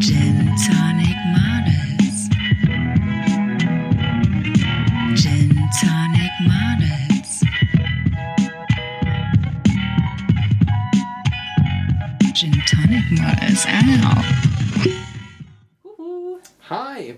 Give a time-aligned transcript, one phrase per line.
[0.00, 2.28] Gin Tonic Models.
[5.14, 5.50] Gin
[5.80, 7.42] Tonic Models.
[12.34, 13.66] Gin Tonic Models.
[13.66, 14.22] Ow.
[15.84, 16.38] Huhu.
[16.68, 17.14] Hi,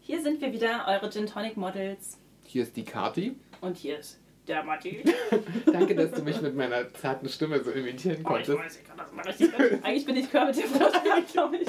[0.00, 2.18] Hier sind wir wieder, eure Gin Tonic Models.
[2.44, 3.36] hier ist die Kati.
[3.60, 4.18] Und hier ist
[4.48, 5.02] der Matti.
[5.72, 8.58] Danke, dass du mich mit meiner zarten Stimme so imitieren Oh, ich konntest.
[8.58, 9.50] weiß, ich kann das mal richtig.
[9.84, 11.68] Eigentlich bin ich Kör mit dir vorstellen, glaube ich.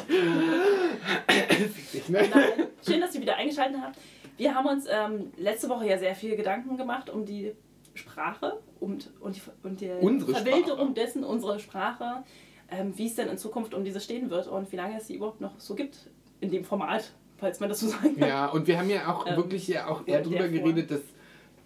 [1.94, 2.27] Ich, ne?
[2.33, 2.67] Nein.
[2.85, 3.97] Schön, dass ihr wieder eingeschaltet habt.
[4.38, 7.53] Wir haben uns ähm, letzte Woche ja sehr viel Gedanken gemacht um die
[7.94, 10.94] Sprache und, und die, und die Unsere Verwilderung Sprache.
[10.94, 12.23] dessen, unsere Sprache,
[12.71, 15.16] ähm, wie es denn in Zukunft um diese stehen wird und wie lange es sie
[15.16, 16.09] überhaupt noch so gibt
[16.41, 18.27] in dem Format, falls man das so sagen kann.
[18.27, 20.58] Ja, und wir haben ja auch Ähm, wirklich ja auch eher drüber der vor.
[20.71, 21.02] geredet, dass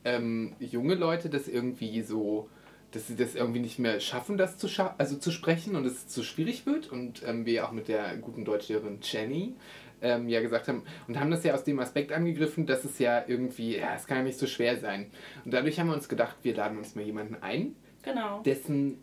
[0.08, 2.50] ähm, junge Leute das irgendwie so,
[2.92, 6.08] dass sie das irgendwie nicht mehr schaffen, das zu scha also zu sprechen und es
[6.08, 6.92] zu schwierig wird.
[6.92, 9.56] Und ähm, wir auch mit der guten Deutschlehrerin Jenny
[10.02, 13.24] ähm, ja gesagt haben und haben das ja aus dem Aspekt angegriffen, dass es ja
[13.28, 15.12] irgendwie, ja, es kann ja nicht so schwer sein.
[15.44, 18.42] Und dadurch haben wir uns gedacht, wir laden uns mal jemanden ein, Genau.
[18.44, 19.00] dessen,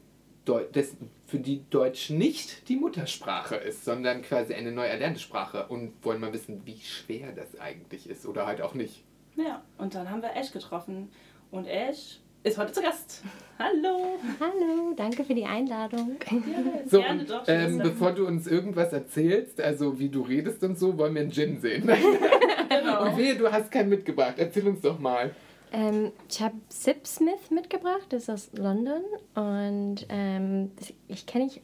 [0.46, 5.66] Deu dessen für die Deutsch nicht die Muttersprache ist, sondern quasi eine neu erlernte Sprache
[5.68, 9.04] und wollen mal wissen, wie schwer das eigentlich ist oder halt auch nicht.
[9.36, 11.10] Ja, und dann haben wir Ash getroffen.
[11.50, 13.22] Und Ash ist heute zu Gast.
[13.58, 14.18] Hallo.
[14.38, 16.16] Hallo, danke für die Einladung.
[16.86, 17.44] So, Gerne und, doch.
[17.48, 21.32] ähm, bevor du uns irgendwas erzählst, also wie du redest und so, wollen wir einen
[21.32, 21.86] Gin sehen.
[22.68, 23.04] genau.
[23.04, 24.34] Und wehe, du hast keinen mitgebracht.
[24.36, 25.34] Erzähl uns doch mal.
[25.72, 29.02] Ähm, ich habe Sip Smith mitgebracht, das ist aus London.
[29.34, 31.62] Und ähm, das, ich kenne ich,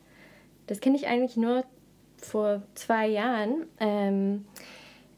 [0.66, 1.64] das kenne ich eigentlich nur
[2.16, 3.66] vor zwei Jahren.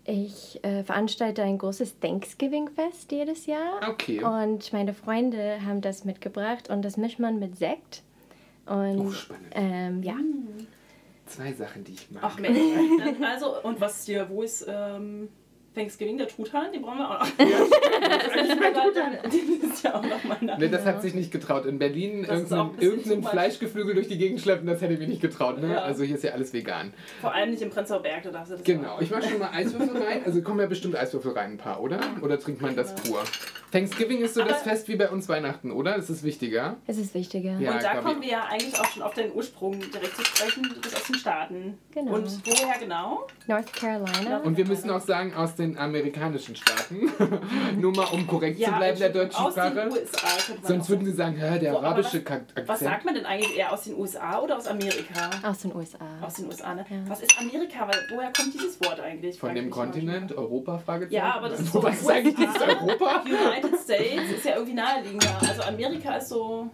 [0.05, 3.89] Ich äh, veranstalte ein großes Thanksgiving-Fest jedes Jahr.
[3.89, 4.23] Okay.
[4.25, 8.03] Und meine Freunde haben das mitgebracht und das mischt man mit Sekt.
[8.67, 9.47] Und Oh, spannend.
[9.53, 10.17] ähm, ja,
[11.27, 12.23] Zwei Sachen, die ich mag.
[12.27, 12.59] Ach Mensch.
[13.23, 15.29] Also, und was hier, wo ist ähm,
[15.75, 16.73] Thanksgiving, der Truthahn?
[16.73, 17.31] Den brauchen wir auch noch.
[17.31, 17.49] Den
[19.71, 20.59] ist ja auch noch mal nach.
[20.59, 21.65] Ne, das hat sich nicht getraut.
[21.65, 23.25] In Berlin Das ist irgendein, irgendein.
[23.25, 25.61] Fleischgeflügel durch die Gegend schleppen, das hätte ich mir nicht getraut.
[25.61, 25.73] Ne?
[25.73, 25.83] Ja.
[25.83, 26.93] Also hier ist ja alles vegan.
[27.21, 29.51] Vor allem nicht im Prenzlauer Berg, da darfst du das Genau, ich mach schon mal
[29.53, 30.23] Eiswürfel rein.
[30.25, 32.01] Also kommen ja bestimmt Eiswürfel rein, ein paar, oder?
[32.21, 33.23] Oder trinkt man das pur?
[33.73, 35.97] Thanksgiving ist so das Aber- Fest wie bei uns Weihnachten, oder?
[35.97, 36.77] Das ist wichtiger.
[36.87, 37.59] es ist wichtiger.
[37.59, 37.73] Ja.
[37.73, 38.29] Und da kommen ich.
[38.29, 40.63] wir ja eigentlich auch schon auf deinen Ursprung direkt zu sprechen.
[40.75, 41.79] Du bist aus den Staaten.
[41.93, 42.13] Genau.
[42.15, 43.27] Und woher genau?
[43.47, 44.39] North Carolina.
[44.39, 47.11] Und wir müssen auch sagen, aus den amerikanischen Staaten.
[47.81, 49.75] Nur mal, um korrekt zu bleiben der deutschen aus Sprache.
[49.75, 50.29] den USA.
[50.63, 53.05] Sonst würden sie sagen, hä, der aber arabische was- Ka- Was sagt Akzent.
[53.07, 55.31] man denn eigentlich eher aus den USA oder aus Amerika?
[55.43, 55.99] Aus den USA.
[56.21, 56.85] Aus den USA, ne?
[56.89, 56.97] Ja.
[57.09, 57.89] Was ist Amerika?
[57.89, 59.39] Weil, woher kommt dieses Wort eigentlich?
[59.39, 61.15] Von dem Kontinent, Europa, Fragezeichen.
[61.15, 63.23] Ja, aber das ist so Was ist eigentlich dieses Europa?
[63.63, 65.37] United States ist ja irgendwie naheliegender.
[65.41, 66.69] Also Amerika ist so.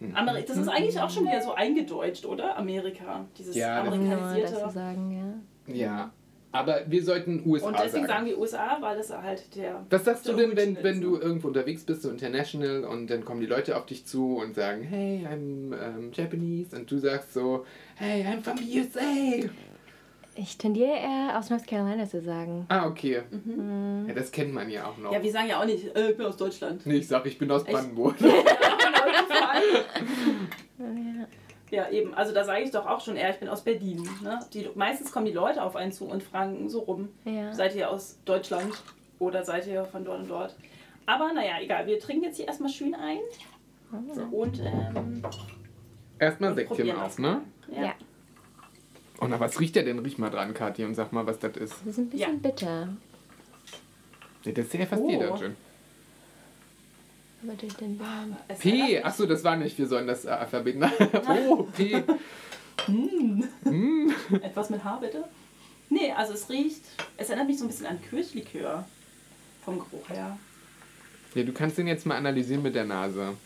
[0.00, 0.16] Hm.
[0.16, 2.56] Ameri das ist eigentlich auch schon wieder so eingedeutscht, oder?
[2.56, 3.24] Amerika.
[3.38, 4.52] Dieses Ja, amerikanisierte.
[4.54, 5.74] dazu sagen, ja.
[5.74, 6.12] Ja,
[6.50, 8.06] aber wir sollten USA Und deswegen sagen.
[8.06, 9.86] sagen wir USA, weil das halt der.
[9.88, 11.22] Was sagst du der denn, wenn, wenn du ne?
[11.22, 14.82] irgendwo unterwegs bist, so international, und dann kommen die Leute auf dich zu und sagen,
[14.82, 19.48] hey, I'm ähm, Japanese, und du sagst so, hey, I'm from the USA.
[20.34, 22.64] Ich tendiere eher aus North Carolina zu sagen.
[22.68, 23.22] Ah, okay.
[23.30, 24.06] Mhm.
[24.08, 25.12] Ja, das kennt man ja auch noch.
[25.12, 26.86] Ja, wir sagen ja auch nicht, äh, ich bin aus Deutschland.
[26.86, 27.64] nee, ich sag, ich bin aus?
[27.64, 28.16] Brandenburg.
[30.78, 30.86] Ja.
[31.70, 32.12] Ja, eben.
[32.12, 34.06] Also da sage ich doch auch schon eher, ich bin aus Berlin.
[34.22, 34.38] Ne?
[34.52, 37.50] Die, meistens kommen die Leute auf einen zu und fragen so rum, Ja.
[37.54, 38.74] seid ihr aus Deutschland
[39.18, 40.54] oder seid ihr von dort und dort?
[41.06, 41.86] Aber naja, egal.
[41.86, 43.20] Wir trinken jetzt hier erstmal schön ein.
[44.12, 45.22] So, und ähm,
[46.18, 47.40] Erstmal Säckchen auf, ne?
[47.74, 47.94] Ja.
[49.22, 49.26] Ja.
[49.26, 49.98] Oh, na, was riecht der denn?
[50.00, 51.72] Riech mal dran, Kathi, und sag mal, was das ist.
[51.84, 52.50] Das ist ein bisschen Ja.
[52.50, 52.88] bitter.
[54.44, 55.10] Nee, das ist ja fast Oh.
[55.10, 55.56] jeder Gin.
[57.44, 58.36] Aber durch den Baum.
[58.48, 60.76] Es P, achso, das war nicht, wir sollen das äh, Alphabet.
[61.48, 62.02] oh, P.
[62.88, 63.42] Mm.
[64.42, 65.24] Etwas mit Haar, bitte?
[65.88, 66.82] Nee, also es riecht,
[67.16, 68.84] es erinnert mich so ein bisschen an Kirschlikör.
[69.64, 70.36] Vom Geruch her.
[71.34, 73.28] Ja, du kannst den jetzt mal analysieren mit der Nase.
[73.28, 73.36] Und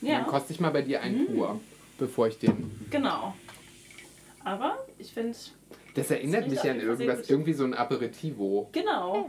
[0.00, 1.26] Dann Ja, koste ich mal bei dir einen Mm.
[1.26, 1.60] pur,
[1.98, 2.70] bevor ich den.
[2.90, 3.34] genau.
[4.44, 5.36] Aber ich finde,
[5.94, 8.68] Das erinnert mich ja an irgendwas, irgendwie so ein Aperitivo.
[8.72, 9.28] genau.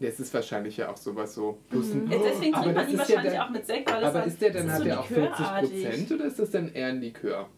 [0.00, 1.58] Das ist wahrscheinlich ja auch sowas so.
[1.70, 4.02] Ein, Äh, Deswegen aber trinkt man ihn ist ja wahrscheinlich dann, auch mit Sekt, weil
[4.02, 5.84] es Aber halt- ist der dann, hat so der auch 40 likörartig.
[5.84, 7.48] Prozent oder ist das dann eher ein Likör?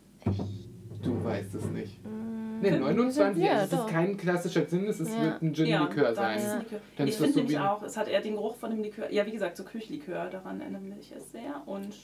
[1.03, 2.05] Du weißt es nicht.
[2.05, 5.23] Ne, Könnte- 29, ja, also es ist kein klassischer Gin, es ist, Ja.
[5.25, 6.39] wird ein Ja, Gin-Likör dann sein.
[6.39, 6.59] ist Ja.
[6.59, 6.81] Likör.
[6.97, 9.11] Dann ich finde so nämlich auch, es hat eher den Geruch von dem Likör.
[9.13, 11.63] Ja, wie gesagt, so Kirschlikör, daran erinnert mich es sehr.
[11.67, 11.95] Und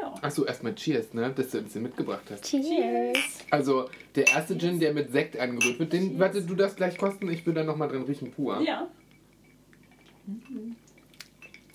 [0.00, 0.14] ja.
[0.22, 1.32] Achso, erstmal Cheers, ne?
[1.34, 2.44] Dass du ein bisschen mitgebracht hast.
[2.44, 3.44] Cheers.
[3.50, 7.30] Also, der erste Gin, der mit Sekt angerührt wird, den, warte, du darfst gleich kosten,
[7.30, 8.60] ich will da nochmal drin riechen, pur.
[8.60, 8.88] Ja,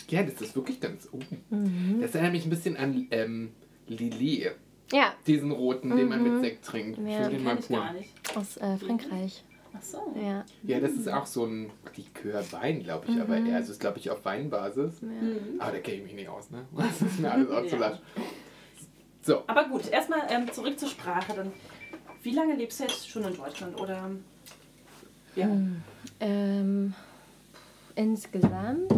[0.09, 1.07] Ja, das ist wirklich ganz.
[1.11, 1.19] Oh.
[1.49, 2.01] Mhm.
[2.01, 3.51] Das erinnert mich ein bisschen an ähm,
[3.87, 4.55] Lillet.
[4.91, 6.99] Ja, Diesen roten, den man mit Sekt trinkt.
[6.99, 7.29] Ja.
[7.29, 7.93] den mal pur.
[7.93, 8.09] nicht.
[8.35, 9.43] aus äh, Frankreich.
[9.77, 10.13] Ach so.
[10.21, 10.43] Ja.
[10.63, 14.09] Ja, das ist auch so ein Likörwein, glaube ich, aber eher, also ist glaube ich
[14.09, 15.01] auf Weinbasis.
[15.59, 16.65] Aber da kenne ich mich nicht aus, ne?
[16.77, 17.89] Das ist mir alles auch zu Ja.
[17.89, 17.99] lasch.
[19.23, 21.33] So, Aber gut, erstmal ähm, zurück zur Sprache.
[21.35, 21.51] Dann,
[22.23, 23.79] wie lange lebst du jetzt schon in Deutschland?
[23.79, 24.09] Oder
[25.35, 25.47] ja.
[26.19, 26.93] Ähm,
[27.95, 28.91] insgesamt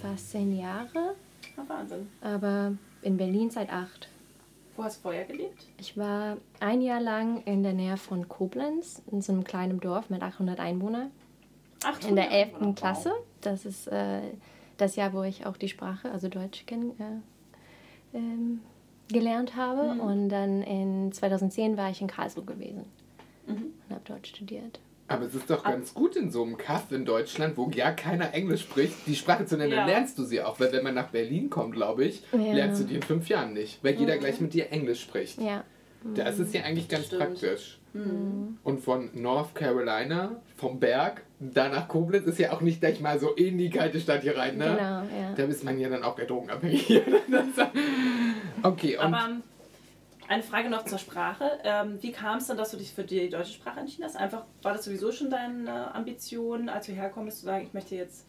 [0.00, 1.14] fast zehn Jahre,
[1.56, 2.08] Ah, Wahnsinn.
[2.20, 2.72] aber
[3.02, 4.08] in Berlin seit acht.
[4.78, 5.66] Wo hast du vorher gelebt?
[5.76, 10.08] Ich war ein Jahr lang in der Nähe von Koblenz, in so einem kleinen Dorf
[10.08, 11.10] mit 800 Einwohnern,
[11.82, 12.62] Ach, in der wow.
[12.62, 12.74] 11.
[12.76, 13.12] Klasse.
[13.40, 14.20] Das ist äh,
[14.76, 18.60] das Jahr, wo ich auch die Sprache, also Deutsch, kenn, äh, ähm,
[19.08, 20.00] gelernt habe.
[20.00, 22.84] Und dann in 2010 war ich in Karlsruhe gewesen
[23.48, 24.78] und habe dort studiert.
[25.08, 28.32] Aber es ist doch ganz gut in so einem Kaff in Deutschland, wo ja keiner
[28.34, 29.78] Englisch spricht, die Sprache zu nennen, Ja.
[29.78, 30.60] dann lernst du sie auch.
[30.60, 32.38] Weil wenn man nach Berlin kommt, glaube ich, Ja.
[32.52, 35.40] lernst du die in fünf Jahren nicht, weil jeder gleich mit dir Englisch spricht.
[35.40, 35.64] Ja,
[36.14, 37.22] Das ist ja eigentlich ganz Stimmt.
[37.22, 37.78] praktisch.
[38.62, 43.18] Und von North Carolina, vom Berg, da nach Koblenz ist ja auch nicht gleich mal
[43.18, 44.64] so in die kalte Stadt hier rein, ne?
[44.66, 45.32] genau, ja.
[45.36, 46.88] Da ist man ja dann auch der drogenabhängig.
[48.62, 49.42] okay, und Aber ähm,
[50.28, 51.58] eine Frage noch zur Sprache.
[51.64, 54.16] Ähm, wie kam es dann, dass du dich für die deutsche Sprache entschieden hast?
[54.16, 58.26] Einfach, war das sowieso schon deine Ambition, als du herkommst, zu sagen, ich möchte jetzt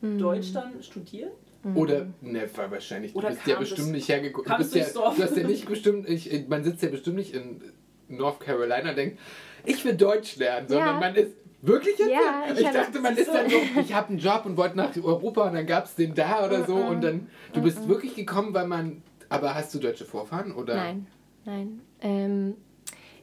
[0.00, 1.30] Deutsch dann studieren?
[1.74, 4.50] oder ne, war wahrscheinlich, du Oder bist ja bestimmt das- nicht hergekommen.
[4.50, 7.62] Du bist ja, du hast ja nicht bestimmt, ich, man sitzt ja bestimmt nicht in
[8.08, 9.18] North Carolina und denkt,
[9.64, 11.00] ich will Deutsch lernen, sondern Ja.
[11.00, 12.10] man ist wirklich jetzt?
[12.10, 14.94] Ja, ich ich dachte, man ist dann so, ich habe einen Job und wollte nach
[15.02, 18.52] Europa und dann gab es den da oder so und dann, du bist wirklich gekommen,
[18.52, 20.74] weil man, aber hast du deutsche Vorfahren oder?
[20.74, 21.06] Nein,
[21.44, 21.80] nein.
[22.00, 22.54] Ähm,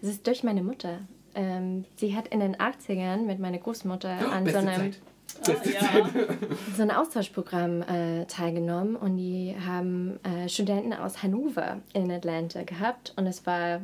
[0.01, 0.99] es ist durch meine Mutter.
[1.33, 4.93] Ähm, sie hat in den 80ern mit meiner Großmutter an so einem,
[5.47, 6.09] Ah, ja.
[6.75, 13.13] So einem Austauschprogramm äh, teilgenommen und die haben äh, Studenten aus Hannover in Atlanta gehabt
[13.15, 13.81] und es war,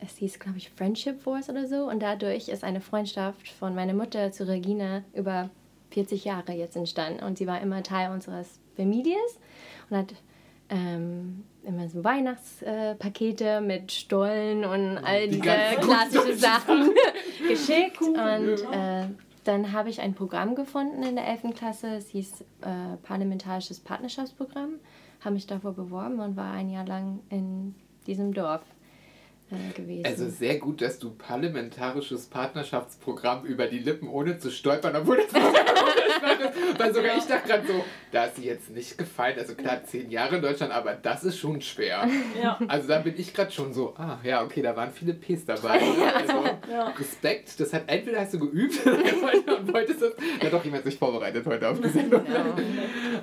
[0.00, 3.94] es hieß glaube ich Friendship Force oder so und dadurch ist eine Freundschaft von meiner
[3.94, 5.50] Mutter zu Regina über
[5.90, 9.38] 40 Jahre jetzt entstanden und sie war immer Teil unseres Families
[9.88, 10.14] und hat
[10.68, 16.90] ähm, immer so Weihnachtspakete mit Stollen und all Die diese klassischen Sachen
[17.48, 18.00] geschickt.
[18.00, 19.06] Und äh,
[19.44, 21.54] dann habe ich ein Programm gefunden in der 11.
[21.56, 21.88] Klasse.
[21.96, 24.74] Es hieß äh, Parlamentarisches Partnerschaftsprogramm.
[25.20, 27.74] Habe mich davor beworben und war ein Jahr lang in
[28.06, 28.62] diesem Dorf
[29.50, 30.04] äh, gewesen.
[30.06, 35.32] Also sehr gut, dass du parlamentarisches Partnerschaftsprogramm über die Lippen ohne zu stolpern, obwohl das
[36.78, 39.36] Weil sogar ich dachte gerade so, da ist sie jetzt nicht gefallen.
[39.38, 42.08] Also klar, zehn Jahre in Deutschland, aber das ist schon schwer.
[42.42, 42.58] Ja.
[42.68, 45.80] Also da bin ich gerade schon so, ah ja, okay, da waren viele Ps dabei.
[46.14, 46.88] Also Ja.
[46.98, 50.12] Respekt, das hat entweder hast du geübt und wolltest das.
[50.40, 52.22] Da hat doch jemand sich vorbereitet heute auf die Sendung.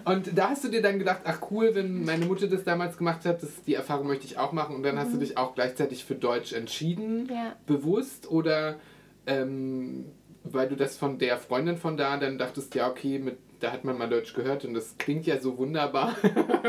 [0.06, 3.26] Und da hast du dir dann gedacht, ach cool, wenn meine Mutter das damals gemacht
[3.26, 4.76] hat, das, die Erfahrung möchte ich auch machen.
[4.76, 7.56] Und dann hast du dich auch gleichzeitig für Deutsch entschieden, Ja.
[7.68, 8.76] bewusst oder
[9.26, 10.06] ähm,
[10.44, 13.84] weil du das von der Freundin von da dann dachtest, ja okay, mit, da hat
[13.84, 16.16] man mal Deutsch gehört und das klingt ja so wunderbar.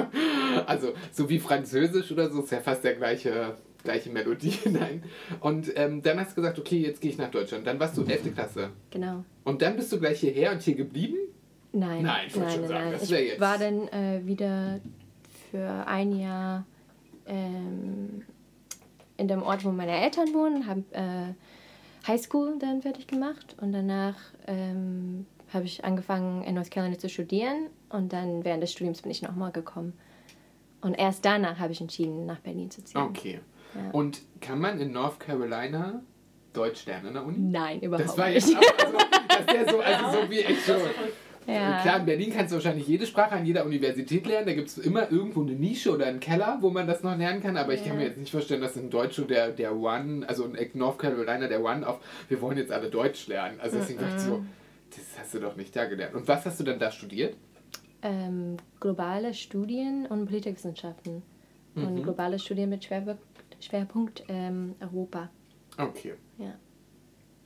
[0.67, 4.55] also so wie Französisch oder so, ist ja fast der gleiche, gleiche Melodie.
[4.71, 5.03] Nein.
[5.41, 7.67] Und ähm, dann hast du gesagt, okay, jetzt gehe ich nach Deutschland.
[7.67, 8.35] Dann warst du 11.
[8.35, 8.71] Klasse.
[8.91, 9.25] Genau.
[9.45, 11.17] Und dann bist du gleich hierher und hier geblieben?
[11.73, 14.79] Nein, Nein, ich wollte schon sagen, das Ich wär jetzt- war dann äh, wieder
[15.51, 16.65] für ein Jahr
[17.27, 18.23] ähm,
[19.17, 21.35] in dem Ort, wo meine Eltern wohnen, habe äh,
[22.07, 27.69] Highschool dann fertig gemacht und danach ähm, habe ich angefangen in North Carolina zu studieren
[27.89, 29.95] und dann während des Studiums bin ich nochmal gekommen.
[30.81, 33.01] Und erst danach habe ich entschieden, nach Berlin zu ziehen.
[33.01, 33.41] Okay.
[33.75, 33.91] Ja.
[33.93, 36.03] Und kann man in North Carolina
[36.53, 37.39] Deutsch lernen an der Uni?
[37.39, 38.47] Nein, überhaupt Das war nicht.
[38.49, 40.75] jetzt auch, also, das ist ja so, also so wie echt so.
[41.47, 41.81] Ja.
[41.83, 44.47] Klar, in Berlin kannst du wahrscheinlich jede Sprache an jeder Universität lernen.
[44.47, 47.43] Da gibt es immer irgendwo eine Nische oder einen Keller, wo man das noch lernen
[47.43, 47.57] kann.
[47.57, 50.45] Aber ich kann mir jetzt nicht vorstellen, dass in Deutsch so der, der One, also
[50.45, 53.61] in North Carolina der One auf, wir wollen jetzt alle Deutsch lernen.
[53.61, 54.45] Also deswegen dachte ich so,
[54.91, 56.15] das hast du doch nicht da gelernt.
[56.15, 57.37] Und was hast du dann da studiert?
[58.05, 61.23] ähm, globale Studien und Politikwissenschaften.
[61.75, 63.21] Und globale Studien mit Schwerpunkt,
[63.59, 65.29] Schwerpunkt ähm, Europa.
[65.77, 66.15] Okay.
[66.39, 66.55] Ja.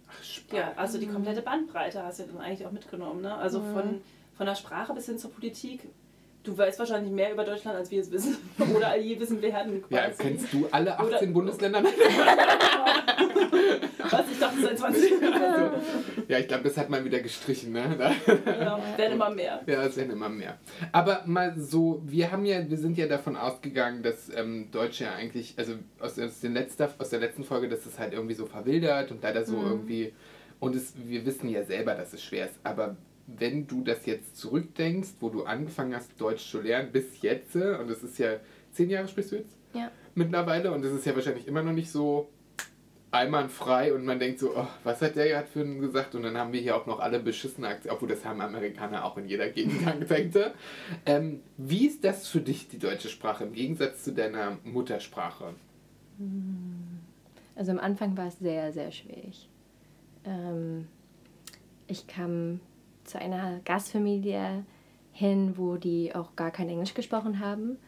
[0.08, 0.54] Ach.
[0.54, 3.22] Ja, also die komplette Bandbreite hast du dann eigentlich auch mitgenommen.
[3.22, 3.34] Ne?
[3.34, 4.00] Also von,
[4.36, 5.82] von der Sprache bis hin zur Politik.
[6.44, 8.36] Du weißt wahrscheinlich mehr über Deutschland, als wir es wissen.
[8.76, 9.84] Oder je wissen werden.
[9.90, 10.22] Ja, quasi.
[10.22, 11.82] kennst du alle 18 Oder- Bundesländer?
[14.62, 15.72] Dachte seit 20 Jahren.
[16.28, 17.72] ja, ich glaube, das hat man wieder gestrichen.
[17.72, 17.96] Ne?
[18.46, 19.62] Ja, werden immer mehr.
[19.66, 20.58] Ja, es werden immer mehr.
[20.92, 25.14] Aber mal so, wir haben ja, wir sind ja davon ausgegangen, dass ähm, Deutsche ja
[25.14, 28.46] eigentlich, also aus, aus, den letzter, aus der letzten Folge, dass es halt irgendwie so
[28.46, 30.12] verwildert und leider so irgendwie,
[30.60, 32.96] und es, wir wissen ja selber, dass es schwer ist, aber
[33.26, 37.90] wenn du das jetzt zurückdenkst, wo du angefangen hast, Deutsch zu lernen, bis jetzt, und
[37.90, 38.36] das ist ja,
[38.72, 39.58] zehn Jahre sprichst du jetzt?
[39.74, 39.90] Ja.
[40.14, 42.30] mittlerweile und es ist ja wahrscheinlich immer noch nicht so
[43.10, 46.14] einwandfrei und man denkt so, oh, was hat der gerade für einen gesagt?
[46.14, 49.16] Und dann haben wir hier auch noch alle beschissene Aktien, obwohl das haben Amerikaner auch
[49.16, 50.52] in jeder Gegenseite.
[51.06, 55.54] ähm, wie ist das für dich, die deutsche Sprache, im Gegensatz zu deiner Muttersprache?
[57.56, 59.48] Also am Anfang war es sehr, sehr schwierig.
[60.24, 60.88] Ähm,
[61.86, 62.60] ich kam
[63.04, 64.64] zu einer Gastfamilie
[65.12, 67.78] hin, wo die auch gar kein Englisch gesprochen haben.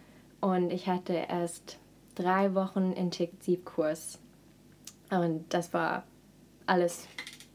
[0.40, 1.78] Und ich hatte erst
[2.14, 4.18] drei Wochen Intensivkurs.
[5.10, 6.04] Und das war
[6.66, 7.08] alles,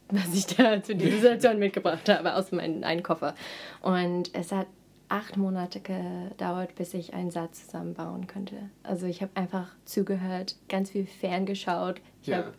[0.09, 3.35] was ich da zu dieser Situation mitgebracht habe, aus meinem einen Koffer.
[3.81, 4.67] Und es hat
[5.09, 8.55] acht Monate gedauert, bis ich einen Satz zusammenbauen könnte.
[8.83, 12.01] Also ich habe einfach zugehört, ganz viel ferngeschaut.
[12.21, 12.37] Ich Ja.
[12.37, 12.53] habe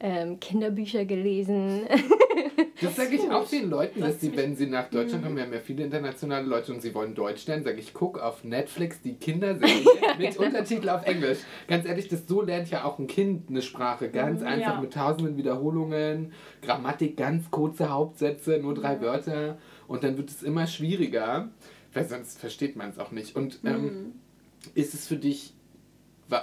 [0.00, 1.82] ähm, Kinderbücher gelesen.
[2.82, 5.52] Das sage ich auch vielen Leuten, dass sie, wenn sie nach Deutschland kommen, wir haben
[5.52, 9.14] ja viele internationale Leute und sie wollen Deutsch lernen, sage ich, guck auf Netflix die
[9.14, 9.84] Kinderserie
[10.18, 11.38] mit Untertitel auf Englisch.
[11.68, 14.10] Ganz ehrlich, das so lernt ja auch ein Kind eine Sprache.
[14.10, 14.80] Ganz Mhm, einfach ja.
[14.80, 19.56] mit tausenden Wiederholungen, Grammatik, ganz kurze Hauptsätze, nur drei Wörter
[19.88, 21.48] und dann wird es immer schwieriger,
[21.96, 23.34] weil sonst versteht man es auch nicht.
[23.34, 23.70] Und Mhm.
[23.70, 24.12] ähm,
[24.74, 25.54] ist es für dich,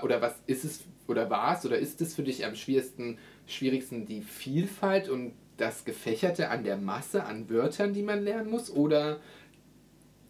[0.02, 4.06] oder was ist es, oder war es, oder ist es für dich am schwierigsten, schwierigsten
[4.06, 9.20] die Vielfalt und das Gefächerte an der Masse an Wörtern, die man lernen muss, oder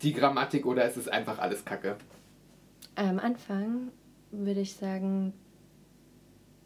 [0.01, 1.95] die Grammatik, oder ist es einfach alles Kacke?
[2.95, 3.91] Am Anfang
[4.31, 5.33] würde ich sagen,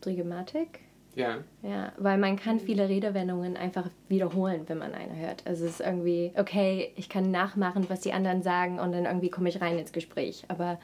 [0.03, 0.79] die Grammatik.
[1.17, 1.39] Ja.
[1.63, 5.41] Ja, weil man kann viele Redewendungen einfach wiederholen, wenn man eine hört.
[5.47, 9.31] Also es ist irgendwie, okay, ich kann nachmachen, was die anderen sagen und dann irgendwie
[9.31, 10.45] komme ich rein ins Gespräch.
[10.47, 10.79] Aber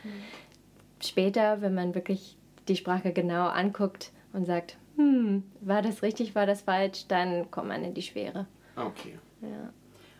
[1.04, 2.36] später, wenn man wirklich
[2.68, 7.68] die Sprache genau anguckt und sagt, hm, war das richtig, war das falsch, dann kommt
[7.68, 8.48] man in die Schwere.
[8.76, 9.20] Okay.
[9.42, 9.72] Ja.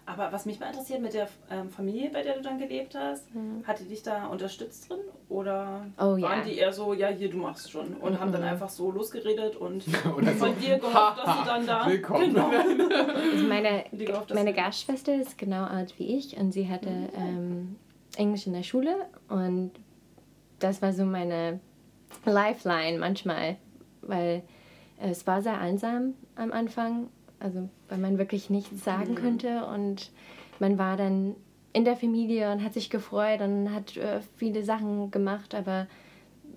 [0.06, 3.26] Aber was mich mal interessiert mit der ähm, Familie, bei der du dann gelebt hast,
[3.66, 5.00] hat die dich da unterstützt drin?
[5.30, 6.42] Oder Oh, waren ja.
[6.42, 9.86] die eher so, ja, hier, du machst schon und haben dann einfach so losgeredet und
[10.18, 11.86] Oder so, von dir gehofft, dass du dann da.
[11.90, 12.34] Willkommen.
[12.34, 12.50] Genau.
[12.50, 17.78] Also meine, gehofft, meine Gastschwester ist genau alt wie ich und sie hatte ähm,
[18.18, 18.96] Englisch in der Schule
[19.30, 19.72] und
[20.60, 21.60] das war so meine
[22.26, 23.56] Lifeline manchmal,
[24.02, 24.44] weil
[25.02, 27.08] es war sehr einsam am Anfang,
[27.44, 30.12] also weil man wirklich nichts sagen könnte und
[30.60, 31.36] man war dann
[31.74, 35.88] in der Familie und hat sich gefreut und hat äh, viele Sachen gemacht, aber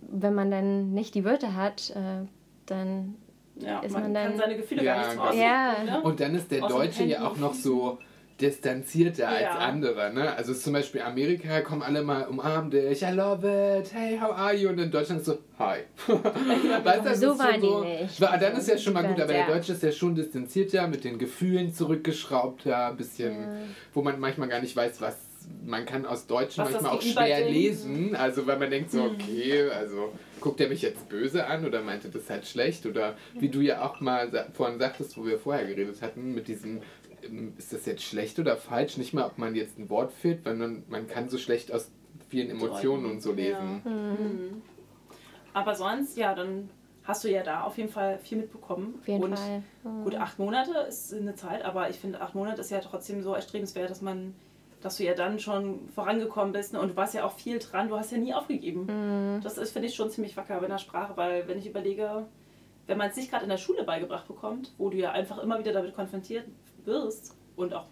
[0.09, 2.27] wenn man dann nicht die Wörter hat, äh,
[2.67, 3.17] dann
[3.59, 5.39] Ja, Ist man, man dann- kann seine Gefühle Ja, gar nicht so.
[5.41, 5.83] Ja.
[5.85, 6.03] Ne?
[6.03, 7.99] Und dann ist der Aus Deutsche ja auch noch so
[8.41, 9.59] distanzierter als Ja.
[9.59, 10.13] andere.
[10.13, 10.35] Ne?
[10.37, 13.47] Also zum Beispiel Amerika kommen alle mal umarmt dich, I love
[13.81, 14.69] it, hey, how are you?
[14.69, 15.79] Und in Deutschland so, hi.
[16.07, 18.21] weißt du, das So ist waren die so, nicht.
[18.21, 20.15] Wa- Dann ist ja schon mal Die gut, aber der sehr- Deutsche ist ja schon
[20.15, 23.37] distanzierter, mit den Gefühlen zurückgeschraubter, ein bisschen,
[23.95, 25.17] wo man manchmal gar nicht weiß, was
[25.65, 27.53] man kann aus Deutsch Was manchmal auch schwer denkt.
[27.53, 28.17] lesen.
[28.17, 32.09] Also weil man denkt so, okay, also guckt er mich jetzt böse an oder meinte
[32.09, 32.85] das halt schlecht?
[32.85, 36.81] Oder wie du ja auch mal vorhin sagtest, wo wir vorher geredet hatten, mit diesem,
[37.59, 38.97] ist das jetzt schlecht oder falsch?
[38.97, 41.91] Nicht mal, ob man jetzt ein Wort führt, weil man, man kann so schlecht aus
[42.29, 43.83] vielen Emotionen und so lesen.
[43.85, 43.91] Ja.
[43.91, 44.63] Mhm.
[45.53, 46.69] Aber sonst, ja, dann
[47.05, 48.97] hast du ja da auf jeden Fall viel mitbekommen.
[48.99, 49.63] auf jeden und Fall.
[49.85, 50.05] Mhm.
[50.05, 53.35] Gut, acht Monate ist eine Zeit, aber ich finde, acht Monate ist ja trotzdem so
[53.35, 54.35] erstrebenswert, dass man,
[54.81, 56.81] dass du ja dann schon vorangekommen bist ne?
[56.81, 58.87] und du warst ja auch viel dran, du hast ja nie aufgegeben.
[58.87, 59.41] Mhm.
[59.43, 62.27] Das ist, finde ich, schon ziemlich wacker in der Sprache, weil wenn ich überlege,
[62.87, 65.59] wenn man es nicht gerade in der Schule beigebracht bekommt, wo du ja einfach immer
[65.59, 66.47] wieder damit konfrontiert
[66.87, 67.87] wirst und auch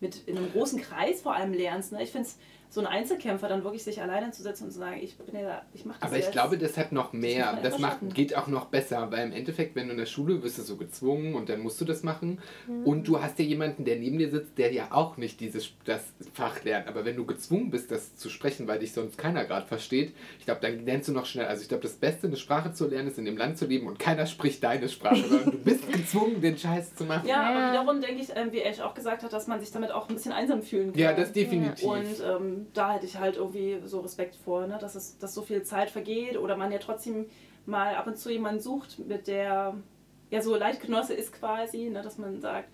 [0.00, 1.92] mit in einem großen Kreis vor allem lernst.
[1.92, 2.02] Ne?
[2.02, 2.36] Ich finde es
[2.68, 5.84] so ein Einzelkämpfer dann wirklich sich alleine hinzusetzen und zu sagen, ich bin ja, ich
[5.84, 6.32] mache das Aber ich jetzt.
[6.32, 7.58] glaube, das hat noch mehr.
[7.62, 10.36] Das, einfach macht, geht auch noch besser, weil im Endeffekt, wenn du in der Schule
[10.36, 12.38] bist, du so gezwungen und dann musst du das machen.
[12.84, 16.02] Und du hast ja jemanden, der neben dir sitzt, der ja auch nicht dieses, das
[16.32, 16.88] Fach lernt.
[16.88, 20.44] Aber wenn du gezwungen bist, das zu sprechen, weil dich sonst keiner gerade versteht, ich
[20.44, 21.46] glaube, dann lernst du noch schnell.
[21.46, 23.86] Also ich glaube, das Beste, eine Sprache zu lernen, ist in dem Land zu leben
[23.86, 27.26] und keiner spricht deine Sprache, sondern du bist gezwungen, den Scheiß zu machen.
[27.28, 27.48] Ja, Ja.
[27.70, 30.08] aber wiederum denke ich, ähm, wie Ash auch gesagt hat, dass man sich damit auch
[30.08, 31.00] ein bisschen einsam fühlen kann.
[31.00, 31.84] Ja, das definitiv.
[31.86, 34.78] Und ähm, da hätte ich halt irgendwie so Respekt vor, ne?
[34.80, 37.26] dass, es, dass so viel Zeit vergeht oder man ja trotzdem
[37.64, 39.76] mal ab und zu jemanden sucht, mit der
[40.30, 42.02] ja so Leitgenosse ist quasi, ne?
[42.02, 42.68] dass man sagt,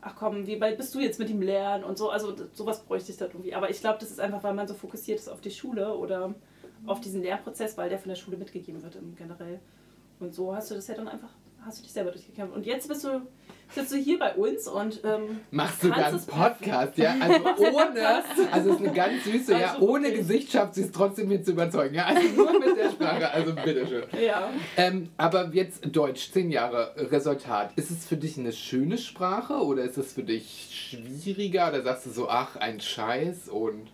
[0.00, 2.10] ach komm, wie weit bist du jetzt mit ihm lernen und so.
[2.10, 3.54] Also sowas bräuchte ich da irgendwie.
[3.54, 6.34] Aber ich glaube, das ist einfach, weil man so fokussiert ist auf die Schule oder
[6.86, 9.60] auf diesen Lernprozess, weil der von der Schule mitgegeben wird im generell.
[10.20, 11.30] Und so hast du das ja dann einfach,
[11.66, 12.54] hast du dich selber durchgekämpft.
[12.54, 13.20] Und jetzt bist du,
[13.70, 17.16] sitzt du hier bei uns und ähm, Machst sogar einen Podcast, ja?
[17.20, 20.20] Also ohne, also es ist eine ganz süße, ja, Also ohne wirklich.
[20.20, 22.06] Gesicht schafft sie es trotzdem hier zu überzeugen, ja?
[22.06, 24.04] Also nur mit der Sprache, also bitteschön.
[24.24, 24.50] Ja.
[24.76, 27.72] Ähm, aber jetzt Deutsch, zehn Jahre Resultat.
[27.76, 31.68] Ist es für dich eine schöne Sprache oder ist es für dich schwieriger?
[31.68, 33.90] Oder sagst du so, ach, ein Scheiß und.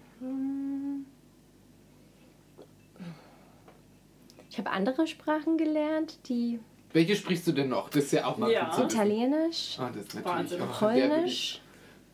[4.51, 6.61] Ich habe andere Sprachen gelernt, die
[6.93, 7.89] Welche sprichst du denn noch?
[7.89, 8.67] Das ist ja auch mal Ja.
[8.67, 8.97] gut zu.
[8.97, 10.63] Italienisch, Oh, das ist natürlich Wahnsinn.
[10.63, 11.61] auch Polnisch,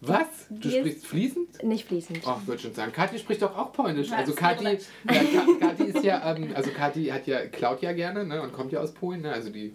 [0.01, 0.27] Was?
[0.49, 1.63] Du Die sprichst fließend?
[1.65, 2.21] nicht fließend.
[2.25, 2.93] Oh, ich würde schon sagen.
[2.93, 4.09] Kathi spricht doch auch Polnisch.
[4.11, 4.75] Ja, Also Kathi, ja,
[5.15, 8.41] Ka- Kathi ist ja, ähm, also Kathi hat ja, klaut ja gerne, ne?
[8.41, 9.33] Und kommt ja aus Polen, ne?
[9.33, 9.75] Also die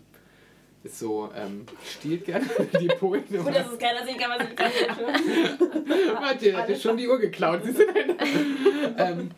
[0.85, 2.45] ist so, ähm, stiehlt gerne
[2.79, 3.25] die Polen.
[3.29, 4.71] Gut, dass es keiner sehen kann, was ich kann.
[6.21, 7.61] Warte, hat schon die Uhr geklaut.
[7.65, 8.15] Du denn?
[8.97, 9.31] ähm,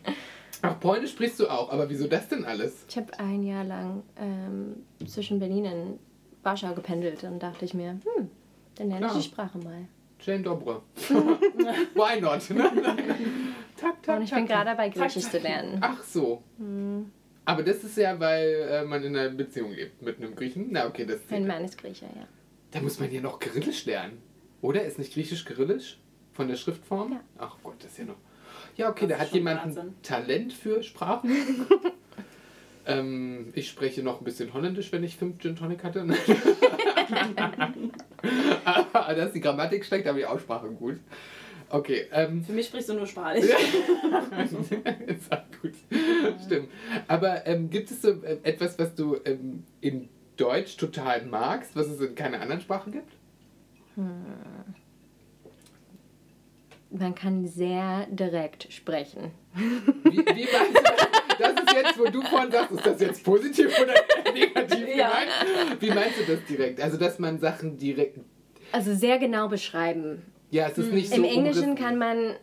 [0.70, 2.84] ach, Polnisch sprichst du auch, aber wieso das denn alles?
[2.88, 5.98] Ich habe ein Jahr lang ähm, zwischen Berlin und
[6.42, 8.30] Warschau gependelt und dachte ich mir, hm,
[8.76, 9.86] dann lerne ich die Sprache mal.
[10.20, 10.82] Jane Dobre.
[11.08, 12.48] Why not?
[12.50, 12.70] ne?
[13.76, 15.78] tak, tak, Und ich tak, bin gerade dabei, Griechisch zu lernen.
[15.80, 16.42] Ach so.
[16.58, 17.10] Hm,
[17.44, 20.68] Aber das ist ja, weil äh, man in einer Beziehung lebt mit einem Griechen.
[20.70, 22.26] Na, okay, das Mein Mann ist Grieche, ja.
[22.70, 24.22] Da muss man ja noch Kyrillisch lernen.
[24.62, 24.84] Oder?
[24.84, 25.98] Ist nicht Griechisch Kyrillisch?
[26.32, 27.12] Von der Schriftform?
[27.12, 27.20] Ja.
[27.38, 28.16] Ach Gott, das ist ja noch.
[28.76, 29.94] Ja, okay, Das da hat jemand ein.
[30.02, 31.30] Talent für Sprachen.
[32.86, 36.06] ähm, ich spreche noch ein bisschen Holländisch, wenn ich fünf Gin Tonic hatte.
[38.64, 40.98] Aber dass die Grammatik schlecht, aber die Aussprache gut.
[41.68, 43.44] Okay, ähm, Für mich sprichst du nur Spanisch.
[45.06, 45.72] ist auch gut.
[46.44, 46.68] Stimmt.
[47.08, 51.88] Aber ähm, gibt es so äh, etwas, was du ähm, in Deutsch total magst, was
[51.88, 53.12] es in keiner anderen Sprache gibt?
[56.90, 59.32] Man kann sehr direkt sprechen.
[59.54, 61.06] Wie, wie meinst du das?
[61.38, 63.94] Das ist jetzt, wo du vorhin sagst, ist das jetzt positiv oder
[64.32, 65.10] negativ Ja.
[65.10, 65.82] gemeint?
[65.82, 66.80] Wie meinst du das direkt?
[66.80, 68.18] Also, dass man Sachen direkt.
[68.72, 70.22] Also sehr genau beschreiben.
[70.50, 71.16] Ja, es ist nicht so.
[71.16, 72.34] Im Englischen kann man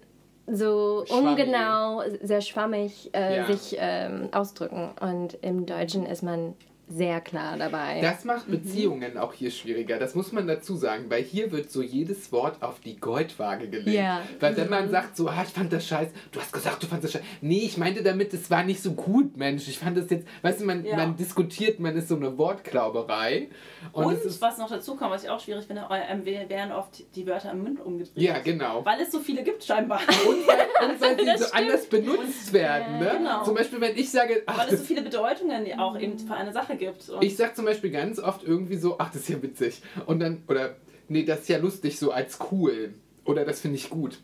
[0.46, 1.40] so Schwammig.
[1.46, 3.46] ungenau, sehr schwammig äh, Ja.
[3.48, 4.92] sich ähm, ausdrücken.
[5.00, 6.54] Und im Deutschen ist man
[6.90, 8.02] sehr klar dabei.
[8.02, 9.98] Das macht Beziehungen auch hier schwieriger.
[10.00, 13.88] Das muss man dazu sagen, weil hier wird so jedes Wort auf die Goldwaage gelegt.
[13.98, 14.22] Ja.
[14.40, 17.16] Weil wenn man sagt so, ah, ich fand das scheiße, du hast gesagt, du fandest
[17.16, 17.34] das scheiße.
[17.42, 19.68] Nee, ich meinte damit, es war nicht so gut, Mensch.
[19.68, 20.98] Ich fand das jetzt, weißt du, man, Ja.
[20.98, 23.50] man diskutiert, man ist so eine Wortklauberei.
[23.92, 27.04] Und, Und, ist, was noch dazu kommt, was ich auch schwierig finde, ähm, werden oft
[27.16, 28.22] die Wörter im Mund umgedreht.
[28.22, 28.84] ja, genau.
[28.86, 30.00] Weil es so viele gibt scheinbar.
[30.28, 31.62] Und weil, und weil sie Das so stimmt.
[31.62, 33.00] anders benutzt werden.
[33.00, 33.12] Ne?
[33.17, 33.43] genau.
[33.43, 36.52] Zum Beispiel, wenn ich sage, ach, Weil es so viele Bedeutungen auch eben für eine
[36.52, 37.10] Sache gibt.
[37.10, 39.82] Und ich sag zum Beispiel ganz oft irgendwie so, ach, das ist ja witzig.
[40.06, 40.76] Und dann, oder,
[41.08, 42.94] nee, das ist ja lustig, so als cool.
[43.26, 44.20] Oder das finde ich gut.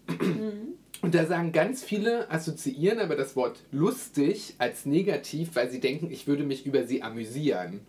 [1.02, 6.12] Und da sagen ganz viele, assoziieren aber das Wort lustig als negativ, weil sie denken,
[6.12, 7.80] ich würde mich über sie amüsieren.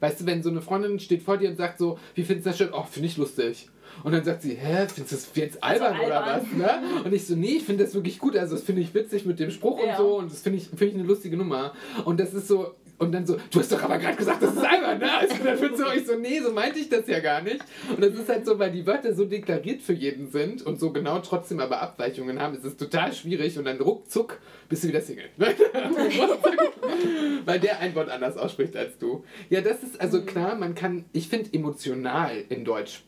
[0.00, 2.50] Weißt du, wenn so eine Freundin steht vor dir und sagt so, wie findest du
[2.50, 2.68] das schön?
[2.72, 3.68] Oh, finde ich lustig.
[4.04, 6.46] Und dann sagt sie, hä, findest du das jetzt albern, oder albern.
[6.52, 6.56] was?
[6.56, 7.02] Ne?
[7.04, 8.36] Und ich so, nee, ich finde das wirklich gut.
[8.36, 9.96] Also das finde ich witzig mit dem Spruch und Ja.
[9.96, 10.18] so.
[10.18, 11.72] Und das finde ich, finde ich eine lustige Nummer.
[12.04, 14.64] Und das ist so, und dann so, du hast doch aber gerade gesagt, das ist
[14.64, 15.18] albern, ne?
[15.18, 17.60] Also dann findest du euch so, nee, so meinte ich das ja gar nicht.
[17.88, 20.90] Und das ist halt so, weil die Wörter so deklariert für jeden sind und so
[20.90, 25.00] genau trotzdem aber Abweichungen haben, ist es total schwierig und dann ruckzuck bist du wieder
[25.00, 25.30] Single.
[27.44, 29.24] weil der ein Wort anders ausspricht als du.
[29.48, 33.04] Ja, das ist also klar, man kann, ich finde emotional in Deutsch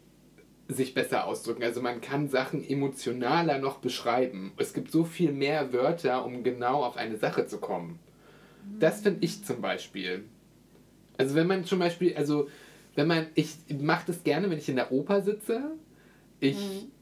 [0.69, 1.65] sich besser ausdrücken.
[1.65, 4.53] Also man kann Sachen emotionaler noch beschreiben.
[4.57, 7.99] Es gibt so viel mehr Wörter, um genau auf eine Sache zu kommen.
[8.79, 10.25] Das finde ich zum Beispiel.
[11.19, 12.49] Also wenn man zum Beispiel, also
[12.95, 15.73] wenn man, ich mache das gerne, wenn ich in der Oper sitze.
[16.41, 16.57] Ich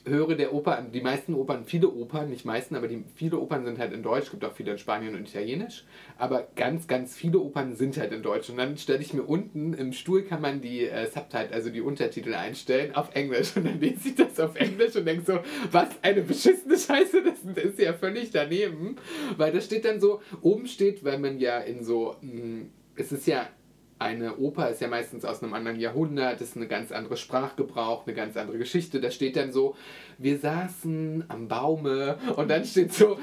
[0.08, 3.78] höre der Oper, die meisten Opern, viele Opern, nicht meisten, aber die, viele Opern sind
[3.78, 5.84] halt in Deutsch, gibt auch viele in Spanien und Italienisch,
[6.16, 8.50] aber ganz, ganz viele Opern sind halt in Deutsch.
[8.50, 11.80] Und dann stelle ich mir unten im Stuhl kann man die äh, Subtitle, also die
[11.80, 13.56] Untertitel einstellen auf Englisch.
[13.56, 15.40] Und dann lese ich das auf Englisch und denke so,
[15.70, 18.96] was eine beschissene Scheiße, das ist ja völlig daneben.
[19.36, 22.66] Weil da steht dann so, oben steht, weil man ja in so, mh,
[22.96, 23.48] es ist ja
[23.98, 28.14] eine Oper ist ja meistens aus einem anderen Jahrhundert, ist eine ganz andere Sprachgebrauch, eine
[28.14, 29.00] ganz andere Geschichte.
[29.00, 29.76] Da steht dann so,
[30.18, 33.18] wir saßen am Baume und dann steht so,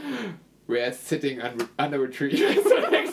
[0.67, 2.41] we're sitting un under a tree.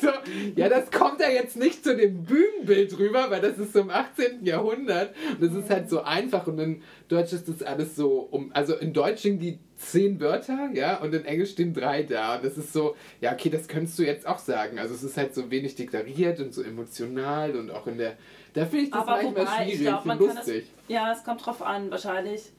[0.02, 3.72] So, ich ja, das kommt da jetzt nicht zu dem Bühnenbild rüber, weil das ist
[3.72, 4.44] so im 18.
[4.44, 8.50] Jahrhundert und das ist halt so einfach und in Deutsch ist das alles so um,
[8.52, 12.44] also in Deutsch stehen die zehn Wörter, ja, und in Englisch stehen drei da und
[12.44, 14.80] das ist so, ja, okay, das könntest du jetzt auch sagen.
[14.80, 18.16] Also es ist halt so wenig deklariert und so emotional und auch in der,
[18.54, 20.36] da finde ich das Aber manchmal wobei, ich schwierig glaube, und man kann das.
[20.46, 20.64] lustig.
[20.88, 22.50] Ja, es kommt drauf an, wahrscheinlich.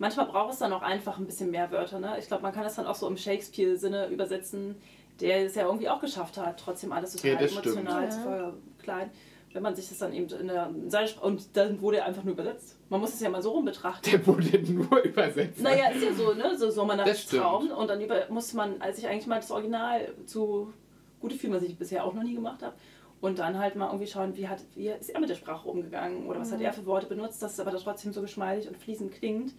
[0.00, 2.00] Manchmal braucht es dann auch einfach ein bisschen mehr Wörter.
[2.00, 2.16] Ne?
[2.18, 4.76] Ich glaube, man kann das dann auch so im Shakespeare-Sinne übersetzen,
[5.20, 8.10] der es ja irgendwie auch geschafft hat, trotzdem alles total Ja, emotional Ja.
[8.10, 9.10] zu verkleiden.
[9.52, 10.70] Wenn man sich das dann eben in der
[11.06, 11.26] Sprache.
[11.26, 12.78] Und dann wurde er einfach nur übersetzt.
[12.88, 14.08] Man muss es ja mal so rum betrachten.
[14.10, 15.60] Der wurde nur übersetzt.
[15.60, 16.56] Naja, ist ja so, ne?
[16.56, 17.42] So, so man Das nach stimmt.
[17.42, 20.72] Traum und dann über, muss man, als ich eigentlich mal das Original zu
[21.20, 22.74] gute Film, was ich bisher auch noch nie gemacht habe,
[23.20, 26.26] und dann halt mal irgendwie schauen, wie, hat, wie ist er mit der Sprache umgegangen
[26.26, 29.12] oder was hat er für Worte benutzt, dass es aber trotzdem so geschmeidig und fließend
[29.12, 29.52] klingt.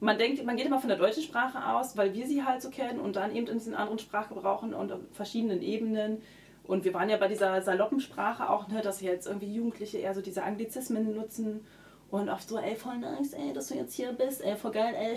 [0.00, 2.70] Man denkt, man geht immer von der deutschen Sprache aus, weil wir sie halt so
[2.70, 6.22] kennen und dann eben in diesen anderen Sprachgebrauchen und auf verschiedenen Ebenen
[6.70, 10.22] Und wir waren ja bei dieser Saloppensprache auch, ne, dass jetzt irgendwie Jugendliche eher so
[10.22, 11.66] diese Anglizismen nutzen
[12.10, 14.94] und oft so, ey, voll nice, ey, dass du jetzt hier bist, ey, voll geil,
[14.96, 15.16] ey.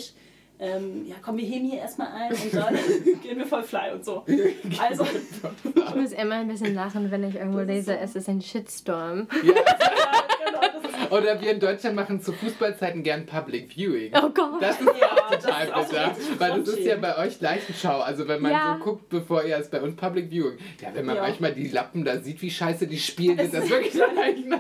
[0.59, 2.75] Ähm, ja, komm, wir heben hier erstmal ein und dann
[3.21, 4.23] gehen wir voll fly und so.
[4.81, 5.05] Also,
[5.87, 7.97] Ich muss immer ein bisschen lachen, wenn ich irgendwo Das ist lese, so.
[8.03, 9.27] es ist ein Shitstorm.
[9.43, 9.53] Ja.
[9.53, 10.61] genau,
[11.09, 14.11] das Oder wir in Deutschland machen zu Fußballzeiten gern Public Viewing.
[14.15, 14.61] Oh Gott.
[14.61, 16.07] Das ist Ja, auch das total so bitter.
[16.11, 17.99] richtig Weil das ist ja bei euch Leichenschau.
[18.01, 18.77] Also wenn man Ja.
[18.79, 20.57] so guckt, bevor ihr es bei uns Public Viewing.
[20.81, 21.23] Ja, wenn man Ja.
[21.23, 24.53] manchmal die Lappen da sieht, wie scheiße die spielen, ist das wirklich Leichen.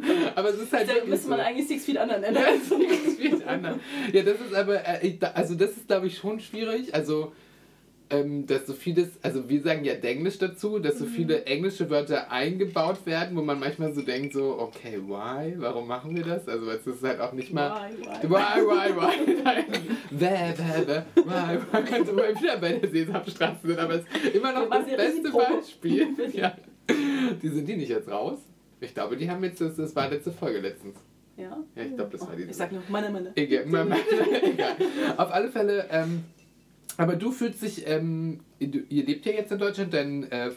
[0.34, 1.44] Aber es ist halt Da müsste man so.
[1.44, 2.36] eigentlich Six Feet Under nennen.
[2.36, 3.76] Ja, das ist viel anders.
[4.12, 6.94] Ja, das ist aber, äh, also das ist glaube ich schon schwierig.
[6.94, 7.32] Also,
[8.08, 11.08] ähm, dass so vieles, also wir sagen ja Denglisch dazu, dass so Mhm.
[11.10, 15.54] viele englische Wörter eingebaut werden, wo man manchmal so denkt, so, okay, why?
[15.58, 16.46] Warum machen wir das?
[16.46, 17.90] Also es ist halt auch nicht mal.
[17.90, 18.30] Why, why?
[18.30, 19.42] Why, why, why?
[19.44, 19.64] Nein.
[20.12, 21.02] Bäh, bäh, bäh.
[21.24, 21.82] Why, why?
[21.82, 25.30] Weil wir wieder bei der Sesamstraße sind, aber es ist immer noch das beste.
[25.32, 26.06] Beispiel.
[26.32, 26.56] Ja.
[27.42, 28.38] Die sind die nicht jetzt raus?
[28.80, 30.96] Ich glaube, die haben jetzt, das, das war letzte Folge letztens.
[31.36, 31.56] Ja.
[31.74, 32.44] Ja, ich glaube, das war die.
[32.44, 33.36] Ich sag nur, meine, meine.
[33.36, 33.64] Egal,
[34.42, 34.76] egal.
[35.16, 36.24] Auf alle Fälle, ähm,
[36.96, 40.50] aber du fühlst dich, ähm, ihr lebt ja jetzt in Deutschland, dein äh,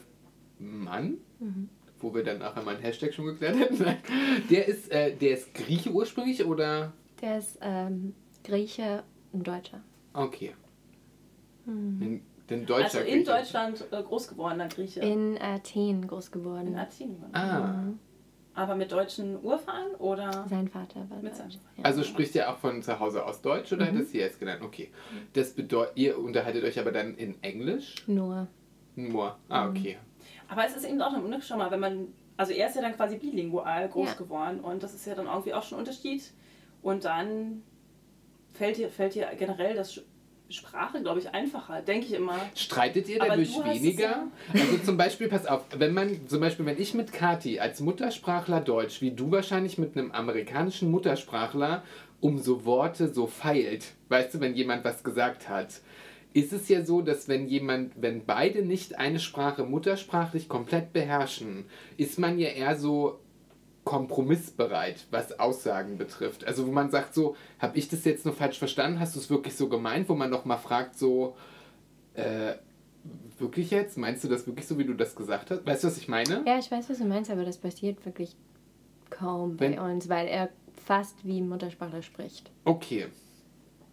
[0.57, 1.17] Mann,
[1.99, 3.85] wo wir dann auch einmal einen Hashtag schon geklärt hätten,
[4.49, 6.93] der ist, äh, der ist Grieche ursprünglich oder?
[7.21, 9.03] Der ist ähm, Grieche
[9.33, 9.81] und Deutscher.
[10.13, 10.53] Okay.
[11.65, 13.25] In, den Deutscher Also in Grieche.
[13.25, 15.01] Deutschland äh, groß gewordener Grieche.
[15.01, 16.75] In Athen groß In geworden.
[16.75, 17.23] Athen.
[17.33, 17.83] Ah,
[18.59, 20.45] Aber mit deutschen Urfahren oder?
[20.49, 21.37] Sein Vater war Mit Deutsch.
[21.37, 21.83] seinem- Ja.
[21.85, 24.61] also spricht ihr auch von zu Hause aus Deutsch oder hättest du jetzt genannt?
[24.61, 24.91] Okay.
[25.31, 27.95] Das bedeutet, ihr unterhaltet euch aber dann in Englisch?
[28.05, 28.47] Nur.
[28.97, 29.37] Nur.
[29.47, 29.97] Ah, okay.
[30.49, 32.95] Aber es ist eben auch ein Schau mal, wenn man, also er ist ja dann
[32.97, 34.15] quasi bilingual groß Ja.
[34.15, 36.21] geworden und das ist ja dann irgendwie auch schon ein Unterschied.
[36.81, 37.63] Und dann
[38.51, 40.01] fällt dir, fällt dir generell das
[40.49, 42.37] Sprache, glaube ich, einfacher, denke ich immer.
[42.55, 44.27] Streitet ihr dadurch weniger?
[44.51, 48.59] Also zum Beispiel, pass auf, wenn man, zum Beispiel, wenn ich mit Kati als Muttersprachler
[48.61, 51.83] Deutsch, wie du wahrscheinlich mit einem amerikanischen Muttersprachler
[52.19, 55.81] um so Worte so feilt, weißt du, wenn jemand was gesagt hat,
[56.33, 61.65] ist es ja so, dass wenn jemand, wenn beide nicht eine Sprache muttersprachlich komplett beherrschen,
[61.97, 63.19] ist man ja eher so
[63.89, 66.45] kompromissbereit, was Aussagen betrifft.
[66.45, 68.99] Also wo man sagt so, habe ich das jetzt nur falsch verstanden?
[68.99, 70.07] Hast du es wirklich so gemeint?
[70.09, 71.35] Wo man noch mal fragt so,
[72.13, 72.53] äh,
[73.39, 73.97] wirklich jetzt?
[73.97, 75.65] Meinst du das wirklich so, wie du das gesagt hast?
[75.65, 76.43] Weißt du, was ich meine?
[76.45, 78.35] Ja, ich weiß, was du meinst, aber das passiert wirklich
[79.09, 80.49] kaum bei Wenn- uns, weil er
[80.85, 82.51] fast wie Muttersprachler spricht.
[82.65, 83.07] Okay.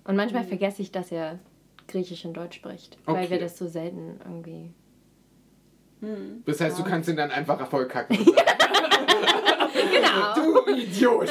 [0.05, 1.39] Und manchmal vergesse ich, dass er
[1.89, 3.31] Griechisch und Deutsch spricht, weil Okay.
[3.31, 4.71] wir das so selten irgendwie.
[6.01, 6.43] Hm.
[6.45, 7.89] Das heißt, du kannst ihn dann einfach voll
[10.35, 11.29] du Idiot!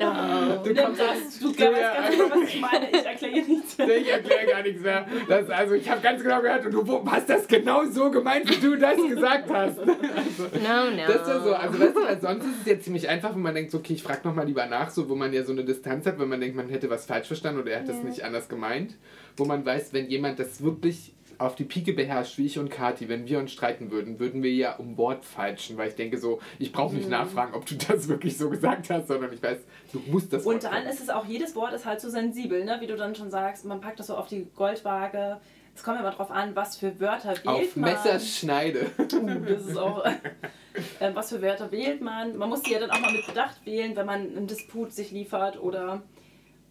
[0.00, 0.62] No.
[0.64, 1.72] Du kommst das, du Ja.
[1.72, 2.90] weißt ganz genau, was ich meine.
[2.90, 3.76] Ich erkläre nichts.
[3.78, 5.06] Ich erkläre gar nichts mehr.
[5.28, 8.60] Das, also ich habe ganz genau gehört und du hast das genau so gemeint, wie
[8.60, 9.78] du das gesagt hast.
[9.78, 11.02] Also, No, no.
[11.06, 13.54] Das ist ja so, also weißt du, sonst ist es ja ziemlich einfach, wenn man
[13.54, 16.06] denkt, so, okay, ich frage nochmal lieber nach, so wo man ja so eine Distanz
[16.06, 18.02] hat, wenn man denkt, man hätte was falsch verstanden oder er hat das Ja.
[18.04, 18.94] nicht anders gemeint.
[19.36, 23.08] Wo man weiß, wenn jemand das wirklich auf die Pike beherrscht, wie ich und Kati,
[23.08, 26.40] wenn wir uns streiten würden, würden wir ja um Wort falschen, weil ich denke so,
[26.58, 29.58] ich brauche nicht nachfragen, ob du das wirklich so gesagt hast, sondern ich weiß,
[29.92, 32.76] du musst das Und dann ist es auch, jedes Wort ist halt so sensibel, ne?
[32.80, 35.38] wie du dann schon sagst, man packt das so auf die Goldwaage.
[35.74, 37.92] Es kommt immer drauf an, was für Wörter wählt auf man.
[37.92, 38.90] Messerschneide.
[38.98, 39.04] Uh,
[39.48, 40.04] das ist auch.
[40.04, 42.36] äh, was für Wörter wählt man?
[42.36, 45.10] Man muss die ja dann auch mal mit Bedacht wählen, wenn man einen Disput sich
[45.10, 46.02] liefert oder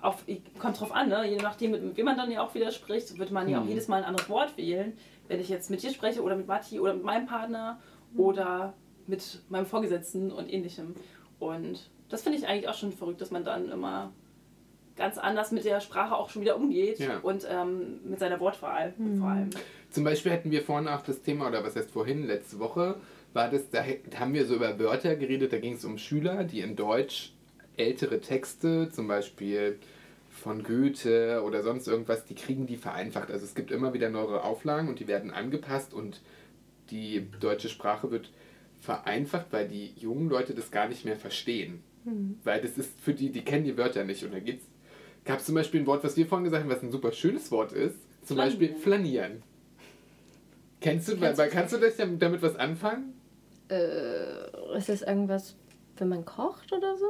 [0.02, 0.24] auf,
[0.60, 1.30] kommt drauf an, ne?
[1.30, 3.70] je nachdem, mit wem man dann ja auch widerspricht, wird man ja auch Mhm.
[3.70, 4.94] jedes Mal ein anderes Wort wählen.
[5.28, 7.80] Wenn ich jetzt mit dir spreche oder mit Matti oder mit meinem Partner
[8.16, 8.74] oder
[9.08, 10.96] mit meinem Vorgesetzten und ähnlichem.
[11.40, 14.12] Und das finde ich eigentlich auch schon verrückt, dass man dann immer
[14.96, 17.20] ganz anders mit der Sprache auch schon wieder umgeht Ja.
[17.20, 19.50] und ähm, mit seiner Wortwahl vor allem.
[19.92, 22.96] Zum Beispiel hatten wir vorhin auch das Thema, oder was heißt vorhin, letzte Woche,
[23.34, 23.84] war das, da
[24.20, 27.34] haben wir so über Wörter geredet, da ging es um Schüler, die in Deutsch
[27.80, 29.80] ältere Texte, zum Beispiel
[30.30, 33.32] von Goethe oder sonst irgendwas, die kriegen die vereinfacht.
[33.32, 36.22] Also es gibt immer wieder neue Auflagen und die werden angepasst und
[36.92, 38.32] die deutsche Sprache wird
[38.80, 41.84] vereinfacht, weil die jungen Leute das gar nicht mehr verstehen.
[42.44, 44.24] Weil das ist für die, die kennen die Wörter nicht.
[44.24, 44.66] Und da gibt's,
[45.26, 47.52] gab es zum Beispiel ein Wort, was wir vorhin gesagt haben, was ein super schönes
[47.52, 47.98] Wort ist.
[48.24, 48.60] Zum Flanieren.
[48.60, 49.44] Beispiel flanieren.
[50.82, 53.14] Kennst du, Kennst weil, kannst du das damit, damit was anfangen?
[53.70, 55.56] Äh, ist das irgendwas,
[55.98, 57.06] wenn man kocht oder so?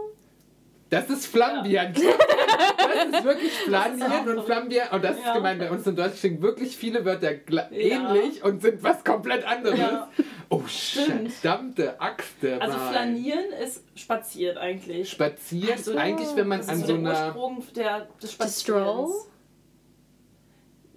[0.90, 1.94] Das ist Flambieren.
[1.94, 4.90] Das ist wirklich Flanieren und Flambieren.
[4.92, 5.34] Und das ist Ja.
[5.36, 7.64] gemeint, bei uns in Deutsch klingen wirklich viele Wörter Ja.
[7.72, 9.78] ähnlich und sind was komplett anderes.
[9.80, 10.10] Ja.
[10.50, 11.32] Oh, Stimmt.
[11.32, 12.60] verdammte Axte.
[12.60, 12.92] Also Mann.
[12.92, 15.12] flanieren ist spaziert eigentlich.
[15.12, 17.28] Spazieren, Also, eigentlich, wenn man Das an ist so so der einer.
[17.28, 18.32] Ursprung der, des?
[18.34, 19.28] Spazierens.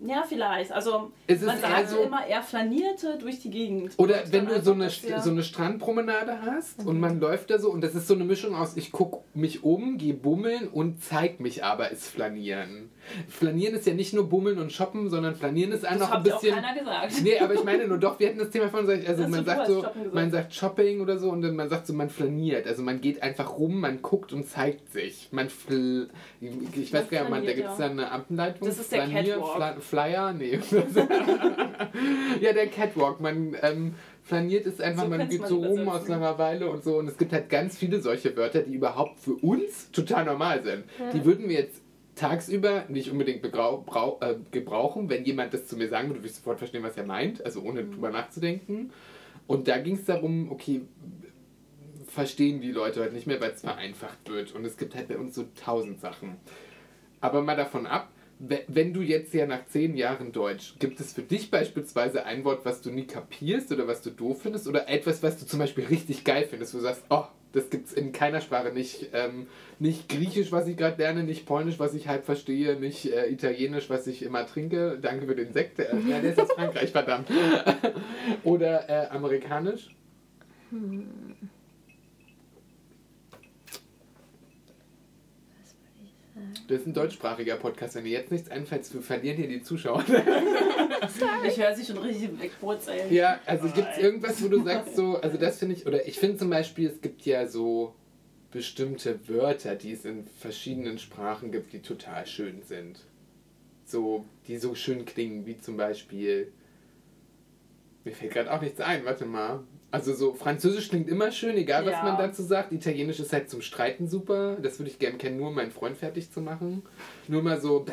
[0.04, 0.72] Ja, vielleicht.
[0.72, 3.94] Also Es ist man sagt so- immer, er flanierte durch die Gegend.
[3.98, 7.70] Oder wenn du so einfach, eine, so eine Strandpromenade hast und man läuft da so
[7.70, 11.40] und das ist so eine Mischung aus, ich guck mich um, gehe bummeln und zeig
[11.40, 12.90] mich aber, ist Flanieren.
[13.28, 16.26] Flanieren ist ja nicht nur bummeln und shoppen, sondern Flanieren ist das noch ein hat
[16.26, 16.60] ja auch bisschen...
[16.60, 17.22] keiner gesagt.
[17.22, 19.66] Nee, aber ich meine nur doch, wir hatten das Thema von, also Hast man sagt
[19.66, 22.66] so, man sagt Shopping oder so und dann man sagt so, man flaniert.
[22.66, 25.28] Also man geht einfach rum, man guckt und zeigt sich.
[25.32, 26.08] Man fl
[26.40, 27.86] ich weiß Man gar nicht, da gibt es ja.
[27.86, 28.66] eine Ableitung.
[28.66, 29.52] Das ist der Catwalk.
[29.52, 30.58] Fla Flyer, nee.
[32.40, 33.20] ja, der Catwalk.
[33.20, 36.96] Man ähm, flaniert ist einfach, So man geht man so rum aus Langeweile und so.
[36.96, 40.84] Und es gibt halt ganz viele solche Wörter, die überhaupt für uns total normal sind.
[41.12, 41.82] Die würden wir jetzt
[42.14, 46.56] tagsüber nicht unbedingt äh, gebrauchen, wenn jemand das zu mir sagen würde, würde ich sofort
[46.56, 48.92] verstehen, was er meint, also ohne drüber nachzudenken.
[49.46, 50.80] Und da ging es darum, okay,
[52.06, 54.54] verstehen die Leute heute nicht mehr, weil es vereinfacht wird.
[54.54, 56.38] Und es gibt halt bei uns so tausend Sachen.
[57.20, 58.08] Aber mal davon ab,
[58.42, 62.64] wenn du jetzt ja nach zehn Jahren Deutsch, gibt es für dich beispielsweise ein Wort,
[62.64, 65.84] was du nie kapierst oder was du doof findest oder etwas, was du zum Beispiel
[65.84, 69.46] richtig geil findest, wo du sagst, oh, das gibt es in keiner Sprache, nicht, ähm,
[69.78, 73.88] nicht Griechisch, was ich gerade lerne, nicht Polnisch, was ich halb verstehe, nicht äh, Italienisch,
[73.90, 74.98] was ich immer trinke.
[75.00, 75.78] Danke für den Sekt.
[75.78, 77.28] Äh, ja, der ist aus Frankreich, verdammt.
[78.42, 79.94] oder äh, Amerikanisch.
[80.70, 80.80] Was
[85.76, 86.31] würde ich sagen?
[86.68, 87.94] Das ist ein deutschsprachiger Podcast.
[87.94, 90.04] Wenn dir jetzt nichts einfällt, wir verlieren hier die Zuschauer.
[91.46, 93.12] Ich höre sie schon richtig wegbrutzeln.
[93.12, 94.04] Ja, also gibt es Nein.
[94.04, 97.00] irgendwas, wo du sagst so, also das finde ich, oder ich finde zum Beispiel, es
[97.00, 97.94] gibt ja so
[98.52, 103.00] bestimmte Wörter, die es in verschiedenen Sprachen gibt, die total schön sind.
[103.84, 106.52] So, die so schön klingen, wie zum Beispiel,
[108.04, 109.64] mir fällt gerade auch nichts ein, warte mal.
[109.92, 112.02] Also so, Französisch klingt immer schön, egal was Ja.
[112.02, 112.72] man dazu sagt.
[112.72, 114.56] Italienisch ist halt zum Streiten super.
[114.60, 116.82] Das würde ich gerne kennen, nur um meinen Freund fertig zu machen.
[117.28, 117.92] Nur mal so, bäh,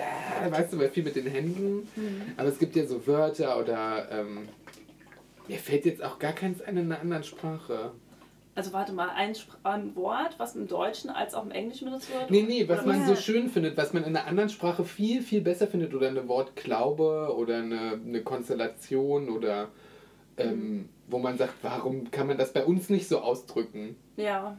[0.49, 1.87] weißt du, weil viel mit den Händen.
[2.37, 4.47] Aber es gibt ja so Wörter oder ähm,
[5.49, 7.91] mir fällt jetzt auch gar keins ein in einer anderen Sprache.
[8.55, 12.31] Also warte mal, ein, ein Wort, was im Deutschen als auch im Englischen benutzt wird?
[12.31, 13.07] Nee, nee, was man Ja.
[13.07, 16.27] so schön findet, was man in einer anderen Sprache viel, viel besser findet oder eine
[16.29, 19.67] Wortglaube oder eine, eine Konstellation oder
[20.39, 23.95] ähm, wo man sagt, warum kann man das bei uns nicht so ausdrücken?
[24.17, 24.57] Ja.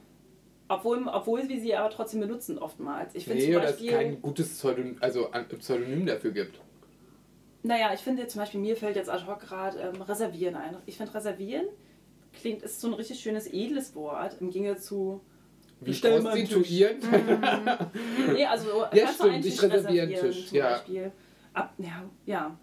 [0.68, 3.14] Obwohl, obwohl wir sie aber trotzdem benutzen oftmals.
[3.14, 6.60] Ich finde Nee, zum oder es Beispiel, kein gutes Pseudonym, also Pseudonym dafür gibt.
[7.62, 10.76] naja, ich finde zum Beispiel, mir fällt jetzt ad hoc gerade ähm, reservieren ein.
[10.86, 11.66] Ich finde reservieren
[12.40, 15.20] klingt, ist so ein richtig schönes, edles Wort im Gegensatz zu,
[15.80, 17.02] Wie einen prostituiert.
[18.32, 20.70] nee, also Ja, kannst du stimmt, reserviere einen reservieren Tisch, zum ja.
[20.70, 21.12] Beispiel.
[21.52, 22.56] Ab, ja, ja.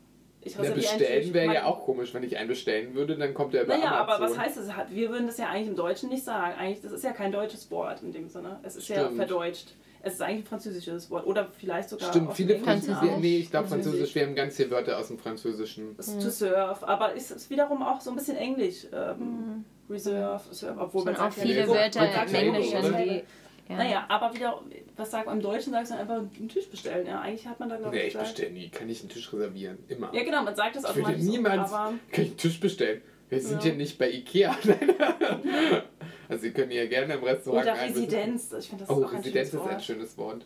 [0.47, 3.53] Ich Ja, einen bestellen wäre ja auch komisch, wenn ich einen bestellen würde, dann kommt
[3.53, 4.38] der über Naja, aber Amazon.
[4.38, 4.75] was heißt das?
[4.75, 6.53] Hat- Wir würden das ja eigentlich im Deutschen nicht sagen.
[6.57, 8.60] Eigentlich, das ist ja kein deutsches Wort in dem Sinne.
[8.63, 9.17] Es ist ja Stimmt.
[9.17, 9.73] verdeutscht.
[10.03, 11.25] Es ist eigentlich ein französisches Wort.
[11.25, 12.10] Oder vielleicht sogar.
[12.10, 13.13] Stimmt, viele dem Englischen Französisch.
[13.15, 13.19] auch.
[13.19, 13.91] Nee, ich glaube Französisch.
[13.99, 15.95] Französisch, wir haben ganz viele Wörter aus dem Französischen.
[15.97, 18.88] Ist to surf, aber es ist wiederum auch so ein bisschen Englisch.
[18.93, 23.23] Ähm, Reserve, surf, obwohl man auch ja viele Wörter im ja Englischen, die.
[23.69, 23.75] Ja.
[23.75, 24.62] Naja, aber wieder,
[24.95, 27.06] was sagt man im Deutschen, sagst du einfach einen Tisch bestellen.
[27.06, 28.36] Ja, eigentlich hat man da, glaube Nee, ich, ich gesagt.
[28.36, 28.69] bestelle nie.
[28.69, 29.77] Kann ich einen Tisch reservieren?
[29.89, 30.13] Immer.
[30.13, 31.73] Ja, genau, man sagt das ich würde so, niemals.
[31.73, 33.01] aber kann ich einen Tisch bestellen?
[33.30, 33.63] Wir sind Ja.
[33.71, 34.56] hier nicht bei Ikea.
[36.30, 37.63] also, Sie können hier gerne im Restaurant.
[37.65, 37.82] Oder.
[37.82, 38.53] Residenz.
[38.58, 39.84] Ich finde, das Oh, ist auch ein Residenz schönes ist ein Wort.
[39.84, 40.45] schönes Wort.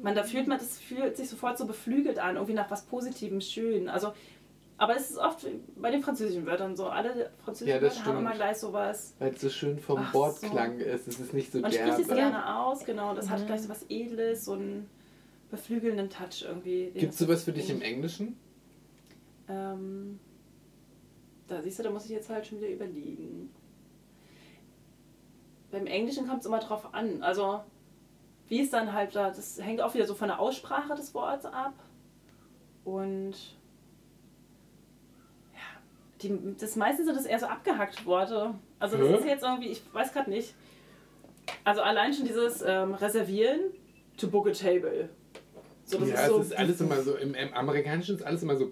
[0.00, 3.40] Man, da fühlt man, das fühlt sich sofort so beflügelt an, irgendwie nach was Positivem,
[3.40, 3.88] schön.
[3.88, 4.12] Also,
[4.78, 5.44] aber es ist oft
[5.76, 6.86] bei den französischen Wörtern so.
[6.86, 8.18] Alle französischen Ja, Wörter haben stimmt.
[8.20, 9.14] immer gleich sowas.
[9.18, 11.08] Weil es so schön vom Ach Wortklang ist.
[11.08, 11.92] Es ist nicht so Man derbe.
[11.92, 13.14] spricht es gerne aus, genau.
[13.14, 14.88] Das hat gleich so was Edles, so einen
[15.50, 16.90] beflügelnden Touch irgendwie.
[16.94, 18.38] Gibt es sowas für dich im Englischen?
[19.48, 20.20] Ähm,
[21.48, 23.50] da siehst du, da muss ich jetzt halt schon wieder überlegen.
[25.70, 27.22] Beim Englischen kommt es immer drauf an.
[27.22, 27.60] Also,
[28.48, 31.46] wie es dann halt da, das hängt auch wieder so von der Aussprache des Wortes
[31.46, 31.74] ab.
[32.84, 33.34] Und
[36.22, 38.54] die, das meistens sind das eher so abgehackte Worte.
[38.78, 39.14] Also das Hä?
[39.14, 40.54] ist jetzt irgendwie, ich weiß gerade nicht.
[41.64, 43.60] Also allein schon dieses ähm, Reservieren,
[44.16, 45.08] to book a table.
[45.84, 47.16] So, das ja, ist so, es ist alles immer so.
[47.16, 48.70] Im, Im Amerikanischen ist alles immer so.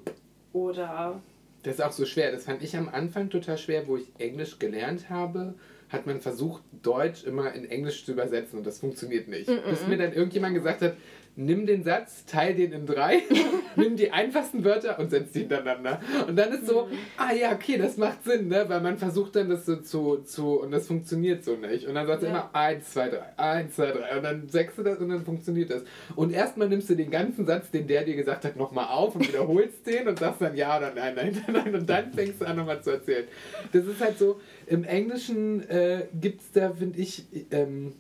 [0.53, 1.21] Oder
[1.63, 2.33] Das ist auch so schwer.
[2.33, 5.55] Das fand ich am Anfang total schwer, wo ich Englisch gelernt habe.
[5.89, 9.47] Hat man versucht, Deutsch immer in Englisch zu übersetzen und das funktioniert nicht.
[9.47, 10.97] Bis mir dann irgendjemand gesagt hat,
[11.37, 13.23] nimm den Satz, teil den in drei,
[13.77, 16.01] nimm die einfachsten Wörter und setz die hintereinander.
[16.27, 18.65] Und dann ist so, ah ja, okay, das macht Sinn, ne?
[18.69, 21.87] Weil man versucht dann das so zu, zu und das funktioniert so nicht.
[21.87, 22.33] Und dann sagst du Ja.
[22.33, 24.17] immer eins, zwei, drei, eins, zwei, drei.
[24.17, 25.83] Und dann sagst du das und dann funktioniert das.
[26.15, 29.29] Und erstmal nimmst du den ganzen Satz, den der dir gesagt hat, nochmal auf und
[29.29, 31.75] wiederholst den und sagst dann ja oder nein, nein, nein.
[31.75, 33.25] Und dann fängst du an, nochmal zu erzählen.
[33.73, 37.93] Das ist halt so, im Englischen äh, gibt es da, finde ich, ähm,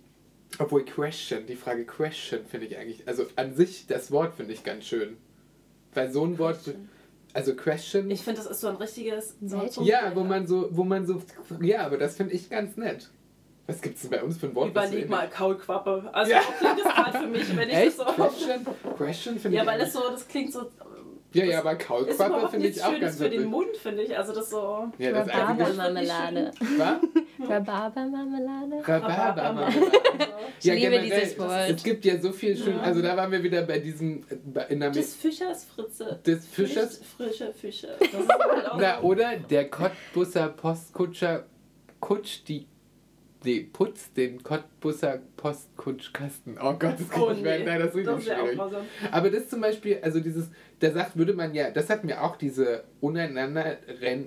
[0.58, 4.64] obwohl Question, die Frage Question finde ich eigentlich, also an sich das Wort finde ich
[4.64, 5.16] ganz schön.
[5.94, 6.58] bei so einem Wort,
[7.32, 8.10] also Question.
[8.10, 9.34] Ich finde, das ist so ein richtiges.
[9.42, 11.22] So ja, wo man so, wo man so,
[11.60, 13.08] ja, aber das finde ich ganz nett.
[13.66, 14.70] Was gibt's denn bei uns für ein Wort?
[14.70, 16.08] Überleg mal, Kaulquappe.
[16.12, 16.40] Also, Ja.
[16.42, 17.98] so klingt das gerade für mich, wenn ich Echt?
[17.98, 18.12] das so.
[18.12, 18.66] Question?
[18.96, 20.70] Question finde Ja, ich weil das so, das klingt so.
[21.36, 23.44] Ja, ja, aber Ist Kaulquappe finde ich auch Schönes ganz für den.
[23.44, 24.16] Mund, finde ich.
[24.16, 24.90] Also, das so.
[24.98, 26.50] Ja, das Rhabarbermarmelade.
[26.78, 27.48] Was?
[27.48, 28.88] Rhabarbermarmelade?
[28.88, 29.92] Rhabarbermarmelade.
[30.60, 31.70] Ich liebe dieses Wort.
[31.70, 32.78] Es gibt ja so viel schön.
[32.80, 34.24] Also da waren wir wieder bei diesem
[34.68, 36.18] in der Des Fischers Fritze.
[36.26, 37.00] des Fischers.
[37.00, 37.88] Nicht Frische Fische.
[37.98, 41.44] Das ist halt auch Na, oder der Cottbusser Postkutscher
[42.00, 42.66] kutscht die.
[43.46, 46.58] Nee, putzt den Cottbusser Postkutschkasten.
[46.60, 47.64] Oh Gott, das kann Oh, nicht nee.
[47.64, 48.56] Nein, das ist richtig Das schwierig.
[48.58, 48.82] grausam.
[49.12, 52.36] Aber das zum Beispiel, also dieses, da sagt, würde man ja, das hat mir auch
[52.36, 53.76] diese untereinander,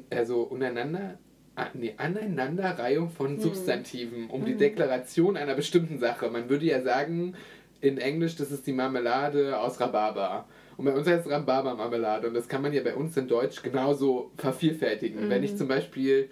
[0.10, 1.18] also untereinander,
[1.58, 3.40] ah, nee, Aneinanderreihung von Hm.
[3.42, 6.30] Substantiven um die Deklaration einer bestimmten Sache.
[6.30, 7.36] Man würde ja sagen,
[7.82, 10.46] in Englisch, das ist die Marmelade aus Rhabarber.
[10.78, 12.28] Und bei uns heißt es Rhabarbermarmelade.
[12.30, 15.30] Und das kann man ja bei uns in Deutsch genauso vervielfältigen.
[15.30, 16.30] Wenn ich zum Beispiel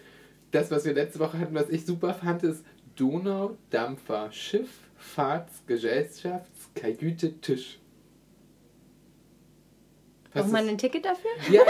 [0.52, 2.64] das, was wir letzte Woche hatten, was ich super fand, ist
[2.98, 7.80] Donaudampfer, Schiff, Fahrts, Gesellschafts, Kajüte, Tisch.
[10.34, 11.32] Was Braucht man ein Ticket dafür?
[11.50, 11.64] ja,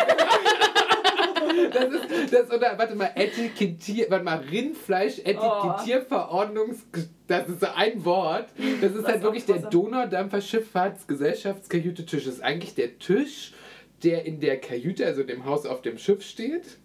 [1.71, 6.85] das ist das oder warte mal Etikettier, warte mal Rindfleisch Etikettierverordnungs
[7.27, 8.49] das ist so ein Wort.
[8.81, 9.57] Das ist Das halt wirklich der.
[9.57, 12.25] Donaudampfer Schifffahrtsgesellschaftskajüte Tisch.
[12.25, 13.53] Das ist eigentlich der Tisch,
[14.03, 16.77] der in der Kajüte, also dem Haus auf dem Schiff steht.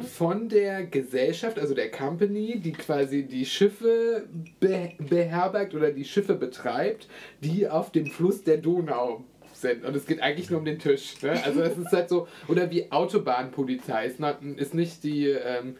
[0.00, 4.26] Von der Gesellschaft, also der Company, die quasi die Schiffe
[4.60, 7.08] be beherbergt oder die Schiffe betreibt,
[7.40, 9.84] die auf dem Fluss der Donau sind.
[9.84, 11.20] Und es geht eigentlich nur um den Tisch.
[11.22, 11.32] Ne?
[11.44, 14.12] Also es ist halt so, oder wie Autobahnpolizei.
[14.18, 15.76] Not, ist nicht die, ähm,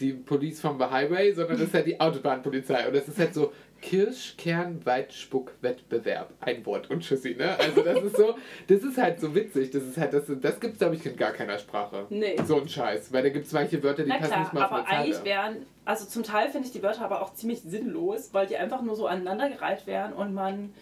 [0.00, 2.86] die Police vom Highway, sondern das ist halt die Autobahnpolizei.
[2.86, 6.32] Und das ist halt so Kirsch, Kern, Weitspuck, Wettbewerb.
[6.40, 7.56] Ein Wort und Tschüssi, ne?
[7.58, 8.34] Also das ist so,
[8.68, 9.70] das ist halt so witzig.
[9.70, 12.06] Das ist halt, das, das gibt es, glaube ich, in gar keiner Sprache.
[12.10, 12.36] Nee.
[12.46, 13.12] So ein Scheiß.
[13.12, 15.24] Weil da gibt es manche Wörter, die Na passen klar, nicht mal auf aber eigentlich
[15.24, 18.82] wären, also zum Teil finde ich die Wörter aber auch ziemlich sinnlos, weil die einfach
[18.82, 20.72] nur so aneinandergereiht wären und man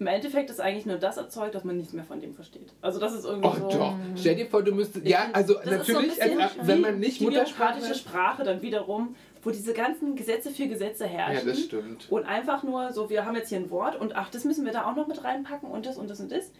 [0.00, 2.72] im Endeffekt ist eigentlich nur das erzeugt, dass man nichts mehr von dem versteht.
[2.80, 3.78] Also das ist irgendwie Oh so.
[3.78, 3.94] doch.
[4.16, 5.06] Stell dir vor, du müsstest.
[5.06, 9.14] Ja, also so natürlich, bisschen als, wenn wie man nicht die Muttersprache Sprache dann wiederum,
[9.44, 11.48] wo diese ganzen Gesetze für Gesetze Ja, herrschen.
[11.48, 12.10] das stimmt.
[12.10, 14.72] Und einfach nur so, wir haben jetzt hier ein Wort und ach, das müssen wir
[14.72, 16.50] da auch noch mit reinpacken und das und das und das.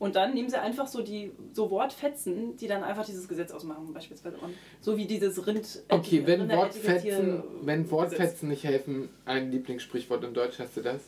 [0.00, 3.94] Und dann nehmen sie einfach so die so Wortfetzen, die dann einfach dieses Gesetz ausmachen,
[3.94, 4.36] beispielsweise.
[4.38, 5.82] Und so wie dieses Rind.
[5.88, 11.00] Okay, wenn Rinder- Wortfetzen, wenn Wortfetzen nicht helfen, ein Lieblingssprichwort in Deutsch, hast du das?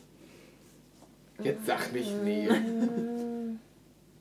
[1.43, 2.49] Jetzt sag nicht nee.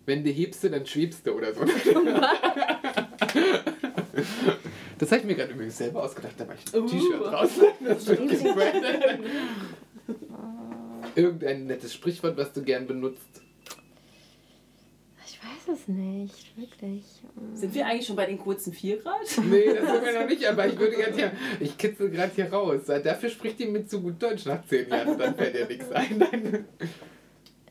[0.07, 1.61] Wenn du hebst, dann schwebst du oder so.
[4.97, 6.87] Das habe ich mir gerade übrigens selber ausgedacht, da mache ich ein Uh.
[6.87, 7.49] T-Shirt draus.
[7.85, 8.19] Das wird.
[11.15, 13.41] Irgendein nettes Sprichwort, was du gern benutzt.
[15.25, 17.03] Ich weiß es nicht, wirklich.
[17.53, 19.19] Sind wir eigentlich schon bei den kurzen 4 Grad?
[19.49, 22.51] Nee, das sind wir noch nicht, aber ich würde gerne hier, ich kitzel gerade hier
[22.51, 22.81] raus.
[22.85, 26.17] Dafür spricht die mit so gut Deutsch nach zehn Jahren dann fällt dir nichts ein.
[26.17, 26.65] Nein.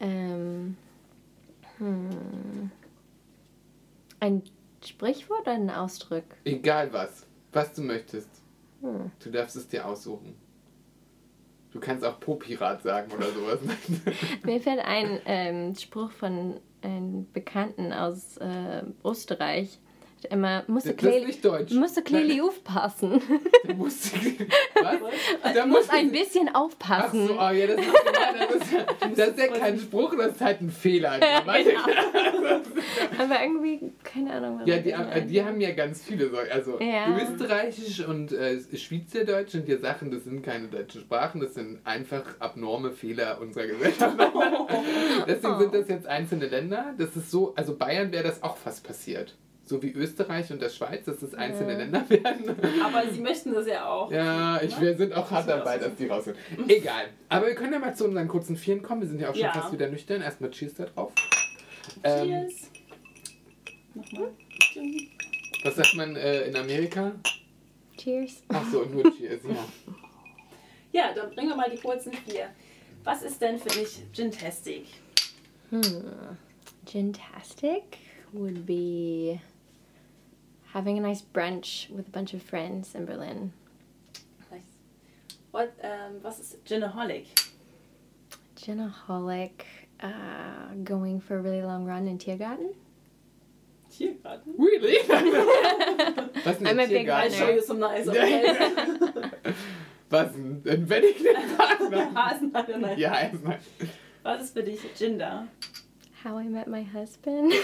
[0.00, 0.76] Ähm,
[1.78, 2.70] hm.
[4.20, 4.42] Ein
[4.86, 6.24] Sprichwort oder ein Ausdruck?
[6.44, 8.28] Egal was, was du möchtest.
[8.80, 9.10] Hm.
[9.22, 10.34] Du darfst es dir aussuchen.
[11.72, 13.58] Du kannst auch Po-Pirat sagen oder sowas.
[14.44, 19.80] Mir fällt ein ähm, Spruch von einem Bekannten aus äh, Österreich.
[20.24, 20.94] Hat Immer, musst du
[22.02, 23.20] Kleli aufpassen.
[23.66, 25.00] Du musst, was?
[25.54, 27.28] Musst musst ein bisschen Ach aufpassen.
[27.28, 28.74] so, oh ja, das ist, ja, das, ist,
[29.18, 31.18] das ist ja kein Spruch, das ist halt ein Fehler.
[33.18, 34.60] Aber irgendwie, keine Ahnung.
[34.66, 34.94] Ja, die,
[35.26, 36.30] die haben ja ganz viele.
[36.52, 37.16] Also Ja.
[37.16, 42.24] Österreichisch und äh, Schweizerdeutsch sind ja Sachen, das sind keine deutschen Sprachen, das sind einfach
[42.38, 44.16] abnorme Fehler unserer Gesellschaft.
[45.26, 46.94] Deswegen sind das jetzt einzelne Länder.
[46.98, 49.36] Das ist so, also Bayern wäre das auch fast passiert.
[49.66, 51.78] So wie Österreich und der Schweiz, dass das einzelne Ja.
[51.78, 52.54] Länder werden.
[52.84, 54.10] Aber sie möchten das ja auch.
[54.12, 56.36] Ja, ich, wir sind auch hart dabei, dass die raus sind.
[56.68, 57.06] Egal.
[57.30, 59.00] Aber wir können ja mal zu unseren kurzen Vieren kommen.
[59.00, 59.52] Wir sind ja auch schon Ja.
[59.52, 60.20] fast wieder nüchtern.
[60.20, 61.12] Erstmal Cheers da drauf.
[62.02, 62.52] Ähm, Cheers.
[63.94, 64.30] Nochmal.
[65.64, 67.12] was sagt man äh, in Amerika?
[67.96, 68.42] Cheers.
[68.48, 69.64] Ach so, nur Cheers, ja.
[70.92, 72.50] Ja, dann bringen wir mal die kurzen vier.
[73.02, 74.84] Was ist denn für dich Gintastic?
[75.70, 75.80] Hmm.
[76.84, 77.82] Gintastic
[78.32, 79.38] would be
[80.74, 83.52] having a nice brunch with a bunch of friends in Berlin.
[84.50, 84.62] Nice.
[85.52, 87.26] What, ähm, was ist Ginaholic?
[88.56, 89.64] Ginaholic,
[90.02, 92.74] uh, going for a really long run in Tiergarten.
[93.88, 94.54] Tiergarten?
[94.58, 94.98] Really?
[96.44, 98.42] Was denn I'm a big I'll show you some nice okay?
[100.10, 100.60] Was denn?
[100.66, 102.12] Ein Wedding-Partner?
[102.16, 102.98] Hasen, nein, nein.
[102.98, 103.60] Ja, erstmal.
[104.24, 105.46] Was ist für dich Ginder?
[106.24, 107.54] How I Met My Husband.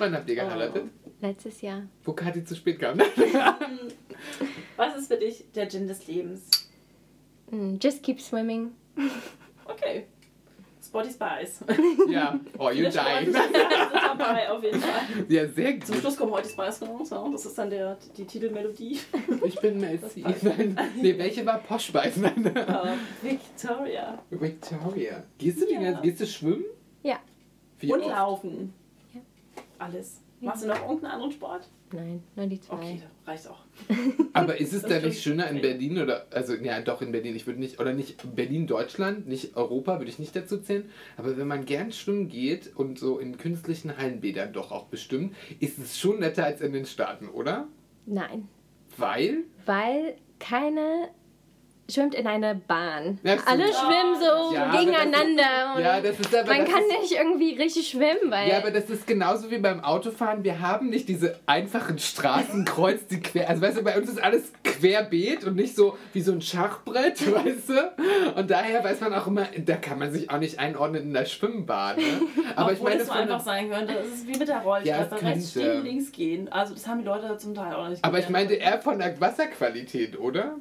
[0.00, 0.84] Wann habt ihr geheiratet?
[1.20, 1.82] Letztes Jahr.
[2.04, 2.98] Wo Kathi zu spät kam.
[4.76, 6.48] Was ist für dich der Gin des Lebens?
[7.50, 8.72] Mm, just keep swimming.
[9.66, 10.06] Okay.
[10.82, 11.62] Spotty Spice.
[12.08, 12.40] ja.
[12.58, 12.94] Oh, you die.
[12.94, 15.02] dabei auf jeden Fall.
[15.28, 16.00] Ja, sehr Zum gut.
[16.02, 17.10] Schluss kommt heute Spice raus.
[17.10, 17.28] Ja.
[17.30, 18.98] Das ist dann der, die Titelmelodie.
[19.44, 20.24] Ich bin Melzi.
[20.42, 22.16] Nein, nee, welche war Posh Spice?
[22.16, 22.46] Nein.
[22.56, 24.18] Äh, Victoria.
[24.30, 25.22] Victoria.
[25.38, 25.80] Gehst du, Ja.
[25.80, 26.64] ganze- gehst du schwimmen?
[27.02, 27.18] Ja.
[27.78, 28.10] Wie Und oft?
[28.10, 28.74] laufen.
[29.80, 30.20] Alles.
[30.40, 31.68] Machst du noch irgendeinen anderen Sport?
[31.92, 32.74] Nein, nur die zwei.
[32.74, 33.64] Okay, reicht auch.
[34.32, 35.04] Aber ist es da stimmt.
[35.06, 38.34] nicht schöner in Berlin oder, also ja doch in Berlin, ich würde nicht, oder nicht
[38.34, 42.74] Berlin, Deutschland, nicht Europa, würde ich nicht dazu zählen, aber wenn man gern schwimmen geht
[42.74, 46.86] und so in künstlichen Hallenbädern doch auch bestimmt, ist es schon netter als in den
[46.86, 47.68] Staaten, oder?
[48.06, 48.48] Nein.
[48.96, 49.44] Weil?
[49.66, 51.10] Weil keine
[51.90, 53.18] schwimmt in einer Bahn.
[53.22, 53.48] Ja, stimmt.
[53.48, 55.74] Alle schwimmen so Ja, gegeneinander.
[55.76, 56.48] und Ja, das ist aber.
[56.52, 58.48] man das kann ist, nicht irgendwie richtig schwimmen, weil.
[58.48, 60.44] Ja, aber das ist genauso wie beim Autofahren.
[60.44, 63.48] Wir haben nicht diese einfachen Straßenkreuz, die quer.
[63.48, 67.20] Also, weißt du, bei uns ist alles querbeet und nicht so wie so ein Schachbrett,
[67.34, 67.92] weißt du?
[68.36, 71.24] Und daher weiß man auch immer, da kann man sich auch nicht einordnen in der
[71.26, 71.96] Schwimmbahn.
[71.96, 72.02] Ne?
[72.56, 73.94] Aber ich Obwohl meine, es so einfach sein könnte.
[73.94, 75.14] Das ist wie mit der Ja, Rollstraße.
[75.16, 76.50] es rechts stehen, links gehen.
[76.52, 78.04] Also das haben die Leute zum Teil auch nicht.
[78.04, 78.48] aber ich gelernt.
[78.50, 80.56] meinte eher von der Wasserqualität, oder?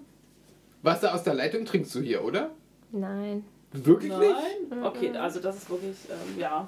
[0.82, 2.51] Wasser aus der Leitung trinkst du hier, oder?
[2.91, 3.43] Nein.
[3.71, 4.36] Wirklich nicht?
[4.69, 4.84] Nein?
[4.84, 6.67] Okay, also das ist wirklich, ähm, ja.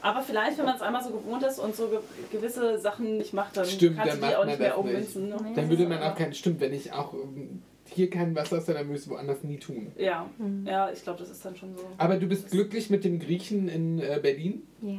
[0.00, 1.98] Aber vielleicht, wenn man es einmal so gewohnt ist und so ge
[2.30, 4.78] gewisse Sachen nicht macht, dann Stimmt, kannst dann du die auch nicht mehr nicht.
[4.78, 5.28] ummünzen.
[5.28, 5.36] Ne?
[5.54, 6.32] Dann würde man auch kein.
[6.32, 9.58] Stimmt, wenn ich auch ähm, hier kein Wasser aus, dann würde ich es woanders nie
[9.58, 9.92] tun.
[9.98, 10.26] Ja,
[10.64, 11.82] ja, ich glaube, das ist dann schon so.
[11.98, 14.62] Aber du bist glücklich mit dem Griechen in äh, Berlin?
[14.80, 14.94] Ja.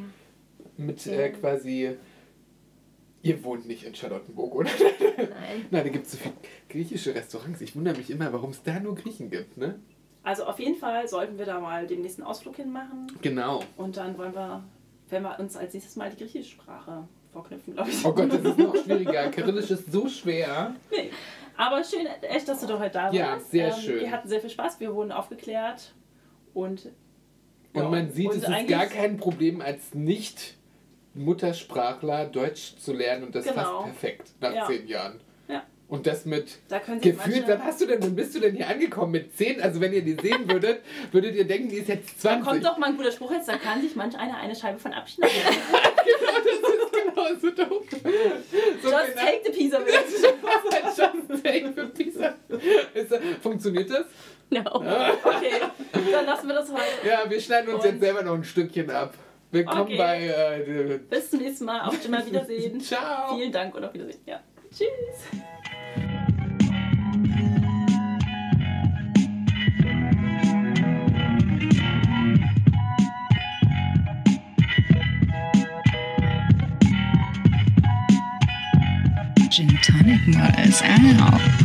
[0.77, 1.13] Mit Ja.
[1.13, 1.97] äh, quasi.
[3.23, 4.69] Ihr wohnt nicht in Charlottenburg, oder?
[5.17, 5.65] Nein.
[5.71, 6.33] Nein, da gibt es so viele
[6.69, 7.61] griechische Restaurants.
[7.61, 9.79] Ich wundere mich immer, warum es da nur Griechen gibt, ne?
[10.23, 13.07] Also auf jeden Fall sollten wir da mal den nächsten Ausflug hinmachen.
[13.21, 13.63] Genau.
[13.77, 14.63] Und dann wollen wir,
[15.09, 18.05] werden wir uns als nächstes mal die griechische Sprache vorknüpfen, glaube ich.
[18.05, 19.29] Oh Gott, das ist noch schwieriger.
[19.31, 20.75] Kyrillisch ist so schwer.
[20.91, 21.09] Nee.
[21.55, 23.15] Aber schön, echt, dass du doch heute da warst.
[23.15, 24.01] Ja, sehr schön.
[24.01, 25.93] Wir hatten sehr viel Spaß, wir wurden aufgeklärt
[26.53, 26.89] und.
[27.73, 29.93] Und ja, man sieht, und es ist gar kein Problem, als
[31.13, 33.55] Nicht-Muttersprachler Deutsch zu lernen und das Genau.
[33.83, 34.67] fast perfekt nach Ja.
[34.67, 35.19] zehn Jahren.
[35.47, 35.63] Ja.
[35.87, 39.11] Und das mit Da gefühlt, wann hast du denn, wann bist du denn hier angekommen?
[39.11, 39.61] Mit zehn?
[39.61, 42.47] Also wenn ihr die sehen würdet, würdet ihr denken, die ist jetzt Da 20.
[42.47, 44.91] kommt doch mal ein guter Spruch jetzt, da kann sich manch einer eine Scheibe von
[44.93, 45.35] abschneiden.
[47.05, 47.83] genau so doof.
[48.81, 49.93] So Just genau- take the piece of it.
[50.97, 52.35] Just Take Pizza.
[52.93, 54.05] Ist, das- funktioniert das?
[54.49, 54.59] No.
[54.75, 55.61] Okay,
[56.11, 57.07] dann lassen wir das heute.
[57.07, 59.13] Ja, wir schneiden uns Und- jetzt selber noch ein Stückchen ab.
[59.53, 59.97] Willkommen Okay.
[59.97, 60.25] bei.
[60.25, 61.81] Äh, Bis zum nächsten Mal.
[61.81, 62.81] Auf immer Wiedersehen.
[62.81, 63.37] Ciao.
[63.37, 64.19] Vielen Dank und auf Wiedersehen.
[64.25, 64.39] Ja.
[64.71, 64.89] Tschüss.
[79.51, 80.81] Gin Tonic Models
[81.21, 81.62] out.